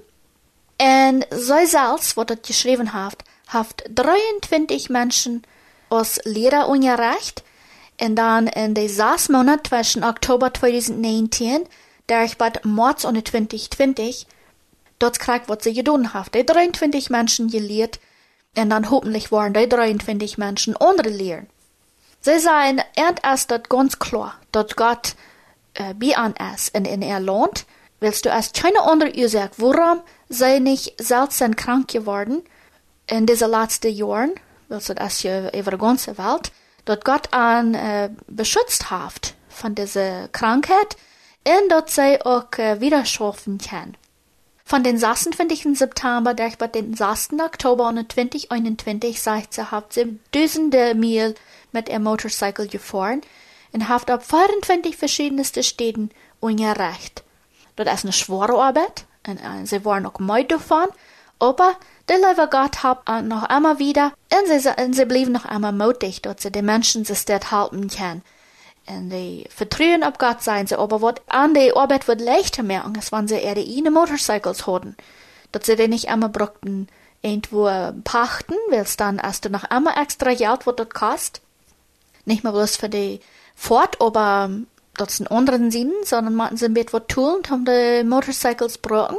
en 0.76 1.26
zij 1.28 1.66
zelfs, 1.66 2.14
wat 2.14 2.28
het 2.28 2.46
geschreven 2.46 2.92
heeft, 2.92 3.22
heeft 3.46 3.88
23 3.94 4.88
mensen 4.88 5.42
als 5.88 6.18
leraar 6.22 6.66
onderricht. 6.66 7.42
En 7.96 8.14
dan 8.14 8.46
in 8.46 8.72
de 8.72 8.88
zes 8.88 9.26
maanden 9.26 9.60
tussen 9.60 10.04
oktober 10.04 10.52
2019 10.52 11.66
der 12.04 12.34
bij 12.36 12.52
maart 12.62 12.98
2020, 12.98 14.24
dort 14.96 15.16
krijgt 15.16 15.46
wat 15.46 15.62
ze 15.62 15.74
gedaan 15.74 16.10
heeft. 16.12 16.32
Die 16.32 16.44
23 16.44 17.08
mensen 17.08 17.50
geleerd. 17.50 17.98
En 18.52 18.68
dan 18.68 18.84
hopelijk 18.84 19.28
waren 19.28 19.52
die 19.52 19.66
23 19.66 20.36
mensen 20.36 20.76
andere 20.76 21.10
leren. 21.10 21.48
Sie 22.20 22.38
sagen 22.38 22.84
erst 22.94 23.48
das 23.48 23.60
ganz 23.68 23.98
klar, 23.98 24.38
dass 24.50 24.74
Gott 24.76 25.14
äh, 25.74 25.94
bei 25.94 26.16
an 26.16 26.34
ist 26.54 26.74
in, 26.74 26.84
in 26.84 27.02
ihr 27.02 27.20
Land, 27.20 27.66
Willst 28.04 28.26
du 28.26 28.28
erst 28.28 28.54
keine 28.54 28.82
andere 28.82 29.14
Ursache, 29.16 29.52
warum 29.56 30.02
sei 30.28 30.58
nicht 30.58 30.92
selten 31.00 31.56
krank 31.56 31.88
geworden 31.88 32.42
in 33.06 33.24
diese 33.24 33.46
letzten 33.46 33.94
Jahren? 33.94 34.34
Willst 34.68 34.90
du 34.90 34.94
das 34.94 35.22
ja 35.22 35.50
über 35.52 35.70
die 35.70 35.78
ganze 35.78 36.18
Welt? 36.18 36.52
Dort 36.84 37.04
Gott 37.04 37.32
an 37.32 37.74
äh, 37.74 38.10
beschützt 38.26 38.90
hat 38.90 39.34
von 39.48 39.74
dieser 39.74 40.28
Krankheit 40.28 40.96
und 41.46 41.70
dort 41.70 41.90
sie 41.90 42.20
auch 42.22 42.52
äh, 42.58 42.80
wieder 42.80 43.04
schaffen 43.04 43.58
kann. 43.58 43.96
Von 44.66 44.82
den 44.82 44.96
26. 44.98 45.78
September 45.78 46.32
durch 46.32 46.56
den 46.56 46.94
6. 46.94 47.34
Oktober 47.34 47.94
2021 48.08 49.20
sagt 49.20 49.54
sie, 49.54 49.70
habt 49.70 49.92
sie 49.92 50.18
Dutzende 50.32 50.94
Mil 50.94 51.34
mit 51.72 51.88
ihr 51.88 51.98
Motorcycle 51.98 52.66
gefahren 52.66 53.20
und 53.72 53.88
habt 53.88 54.10
auf 54.10 54.24
24 54.24 54.96
verschiedenste 54.96 55.62
Städten 55.62 56.10
ungerecht. 56.40 57.24
Das 57.76 57.92
ist 57.92 58.04
eine 58.04 58.12
schwere 58.12 58.54
Arbeit 58.54 59.04
und 59.26 59.38
äh, 59.38 59.66
sie 59.66 59.84
waren 59.84 60.06
auch 60.06 60.18
müde 60.18 60.56
davon, 60.56 60.86
aber 61.38 61.76
der 62.08 62.16
liebe 62.18 62.48
Gott 62.50 62.82
hat 62.82 63.02
äh, 63.08 63.22
noch 63.22 63.44
einmal 63.44 63.78
wieder 63.78 64.12
und 64.30 64.60
sie, 64.60 64.68
und 64.82 64.94
sie 64.94 65.04
blieben 65.04 65.32
noch 65.32 65.44
einmal 65.44 65.72
mutig, 65.72 66.22
dass 66.22 66.42
sie 66.42 66.52
die 66.52 66.62
Menschen 66.62 67.04
sich 67.04 67.24
dort 67.24 67.50
halten 67.50 67.88
können. 67.88 68.22
Und 68.86 69.10
die 69.10 69.46
vertrauen 69.48 70.02
auf 70.04 70.18
Gott 70.18 70.42
sein 70.42 70.66
sie, 70.66 70.78
aber 70.78 71.00
wat 71.00 71.22
an 71.28 71.54
die 71.54 71.74
Arbeit 71.74 72.06
wird 72.06 72.20
leichter 72.20 72.62
mehr, 72.62 72.84
als 72.84 73.12
wenn 73.12 73.28
sie 73.28 73.38
ihre 73.38 73.60
eigenen 73.60 73.94
Motorcycles 73.94 74.66
hatten. 74.66 74.96
Dass 75.52 75.66
sie 75.66 75.76
die 75.76 75.88
nicht 75.88 76.08
einmal 76.08 76.28
brauchten, 76.28 76.88
irgendwo 77.22 77.64
pachten, 78.04 78.54
weil 78.68 78.82
es 78.82 78.98
dann 78.98 79.18
erst 79.18 79.48
noch 79.48 79.64
einmal 79.64 79.94
extra 80.00 80.34
Geld, 80.34 80.66
was 80.66 80.76
das 80.76 80.90
kostet. 80.90 81.42
Nicht 82.26 82.44
mehr 82.44 82.52
bloß 82.52 82.76
für 82.76 82.90
die 82.90 83.20
Fort, 83.54 84.00
aber 84.00 84.50
das 84.96 85.20
in 85.20 85.26
anderen 85.28 85.70
Sinn, 85.70 85.92
sondern 86.04 86.34
man 86.34 86.56
sie 86.56 86.68
mit 86.68 86.92
was 86.92 87.04
tun, 87.08 87.42
um 87.50 87.64
die 87.64 88.04
Motorcycles 88.04 88.78
brauchen. 88.78 89.18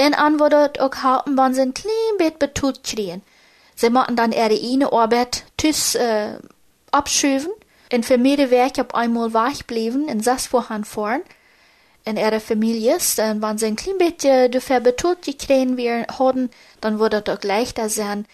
Und 0.00 0.14
an 0.14 0.40
wo 0.40 0.48
dort 0.48 0.80
auch 0.80 0.94
halten, 1.02 1.36
wenn 1.36 1.54
sie 1.54 1.62
ein 1.62 1.74
klein 1.74 2.16
bisschen 2.18 2.38
betut 2.38 2.82
kriegen. 2.82 3.22
Sie 3.74 3.90
machen 3.90 4.16
dann 4.16 4.32
ihre 4.32 4.54
eigene 4.54 4.92
Arbeit 4.92 5.44
tüs, 5.56 5.94
äh, 5.94 6.38
abschüven 6.90 7.52
en 7.92 8.02
familie 8.02 8.50
werk 8.50 8.78
op 8.78 8.94
einmal 8.94 9.34
wegbleiben 9.34 10.08
in 10.08 10.22
zes 10.22 10.46
voorgaan 10.46 10.84
fahren. 10.84 11.22
In 12.04 12.16
ihre 12.16 12.40
Familie 12.40 12.96
ist, 12.96 13.18
wenn 13.18 13.58
sie 13.58 13.66
ein 13.66 13.76
klein 13.76 13.98
bisschen 13.98 14.50
dafür 14.50 14.80
betont 14.80 15.22
gekriegt 15.22 15.76
wir 15.76 16.06
haben, 16.18 16.50
dann 16.80 16.98
würde 16.98 17.20
das 17.20 17.38
auch 17.38 17.44
leichter 17.44 17.88
sein. 17.88 18.26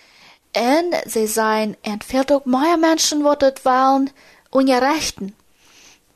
Und 0.56 0.94
sie 1.04 1.26
seien, 1.26 1.76
und 1.84 2.04
fehlt 2.04 2.32
auch 2.32 2.46
mehr 2.46 2.76
Menschen, 2.78 3.24
das 3.24 3.64
wollen, 3.64 4.10
ungerechten. 4.50 5.34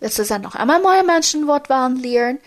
Es 0.01 0.17
sind 0.17 0.43
noch 0.43 0.55
einmal 0.55 0.81
mehr 0.81 1.03
Menschen, 1.03 1.43
die 1.43 1.49
wollen 1.49 1.97
lernen, 1.97 2.39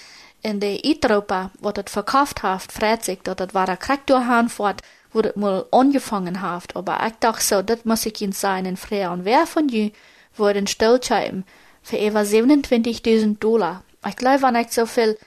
in 0.43 0.61
der 0.61 0.85
Ethiopia, 0.85 1.51
wo 1.61 1.71
das 1.71 1.93
verkauft 1.93 2.43
hat, 2.43 2.63
freut 2.63 3.05
sich, 3.05 3.21
das 3.23 3.55
war 3.55 3.67
der 3.67 3.77
Krieg 3.77 4.07
durch 4.07 4.25
fort, 4.49 4.83
wo 5.13 5.23
das 5.23 5.37
mal 5.37 5.67
angefangen 5.71 6.41
aber 6.41 7.07
ich 7.07 7.15
dachte 7.21 7.43
so, 7.43 7.63
das 7.63 7.85
muss 7.85 8.07
ich 8.07 8.21
Ihnen 8.21 8.33
sagen, 8.33 8.67
in 8.67 8.77
Freya, 8.77 9.13
und 9.13 9.25
wer 9.25 9.47
von 9.47 9.69
ihr 9.69 9.91
würde 10.37 10.61
den 10.61 10.67
Stillscheiben 10.67 11.45
für 11.83 11.99
etwa 11.99 12.21
27.000 12.21 13.39
Dollar. 13.39 13.83
Ich 14.07 14.17
glaube, 14.17 14.43
wenn 14.43 14.55
ich 14.57 14.73
so 14.73 14.87
viel 14.87 15.19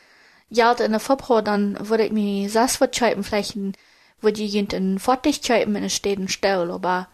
Geld 0.51 0.79
in 0.79 0.91
der 0.91 0.99
Fabrik 0.99 1.45
dann 1.45 1.77
würde 1.89 2.05
ich 2.05 2.11
mir 2.11 2.49
das 2.49 2.77
verschreiben, 2.77 3.23
vielleicht 3.23 3.57
würde 4.21 4.41
ich 4.41 4.55
in 4.55 4.99
Fertigkeiten 4.99 5.75
in 5.75 5.81
den 5.81 5.89
Städten 5.89 6.27
stellen, 6.27 6.71
aber 6.71 7.07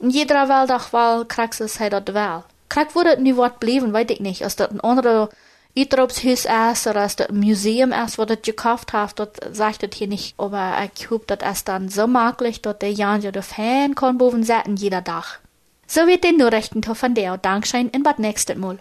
in 0.00 0.10
jeder 0.10 0.48
Welt 0.48 0.70
auch 0.70 0.92
weil 0.92 1.24
kriegst 1.24 1.60
es 1.60 1.80
halt 1.80 1.92
dort 1.92 2.12
wel. 2.14 2.44
Krieg 2.68 2.94
würde 2.94 3.20
nie 3.20 3.36
was 3.36 3.52
bleiben, 3.58 3.92
weiß 3.92 4.06
ich 4.10 4.20
nicht, 4.20 4.42
als 4.44 4.56
das 4.56 4.70
ein 4.70 4.80
anderer 4.80 5.30
Utropshus 5.78 6.46
ist 6.46 6.86
oder 6.86 7.02
als 7.02 7.16
das 7.16 7.28
ein 7.28 7.38
Museum 7.38 7.92
ist, 7.92 8.18
wo 8.18 8.24
das 8.24 8.42
gekauft 8.42 8.92
hat, 8.92 9.18
dort 9.18 9.38
sagt 9.54 9.82
das 9.82 9.90
hier 9.94 10.08
nicht, 10.08 10.34
aber 10.38 10.74
ich 10.94 11.10
hoffe, 11.10 11.24
das 11.26 11.58
ist 11.58 11.68
dann 11.68 11.88
so 11.88 12.06
möglich, 12.06 12.62
dass 12.62 12.78
der 12.78 12.92
Jan 12.92 13.20
ja 13.20 13.30
der 13.30 13.42
Fan 13.42 13.94
kann 13.94 14.16
boven 14.16 14.46
jeder 14.76 15.04
Tag. 15.04 15.40
So 15.86 16.06
wird 16.06 16.24
den 16.24 16.38
Nachrichten 16.38 16.82
von 16.82 17.14
der 17.14 17.36
Dankschein 17.36 17.90
in 17.90 18.02
Bad 18.02 18.18
nächstes 18.18 18.56
Mal. 18.56 18.78